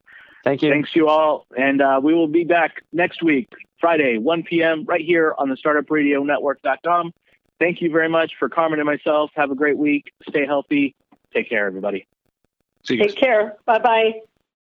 [0.44, 0.70] Thank you.
[0.70, 3.48] Thanks you all, and uh, we will be back next week,
[3.80, 4.84] Friday, 1 p.m.
[4.86, 7.12] right here on the StartupRadioNetwork.com.
[7.60, 9.30] Thank you very much for Carmen and myself.
[9.34, 10.12] Have a great week.
[10.28, 10.96] Stay healthy.
[11.32, 12.08] Take care, everybody.
[12.84, 13.14] See you guys.
[13.14, 13.56] Take care.
[13.66, 14.12] Bye bye.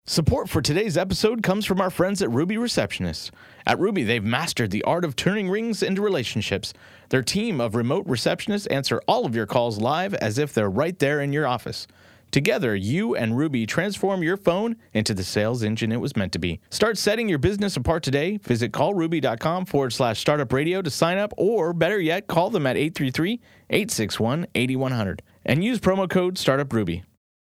[0.07, 3.32] Support for today's episode comes from our friends at Ruby Receptionists.
[3.66, 6.76] At Ruby, they've mastered the art of turning rings into relationships.
[7.09, 10.99] Their team of remote receptionists answer all of your calls live as if they're right
[10.99, 11.88] there in your office.
[12.36, 16.38] Together, you and Ruby transform your phone into the sales engine it was meant to
[16.38, 16.59] be.
[16.69, 18.36] Start setting your business apart today.
[18.43, 22.75] Visit callruby.com forward slash startup radio to sign up, or better yet, call them at
[22.75, 27.03] 833 861 8100 and use promo code StartupRuby.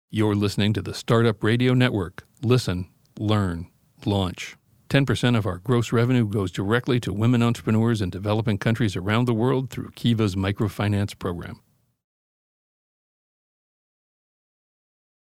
[0.09, 2.27] You're listening to the Startup Radio Network.
[2.43, 3.67] Listen, learn,
[4.07, 4.57] launch.
[4.89, 9.35] 10% of our gross revenue goes directly to women entrepreneurs in developing countries around the
[9.35, 11.61] world through Kiva's microfinance program.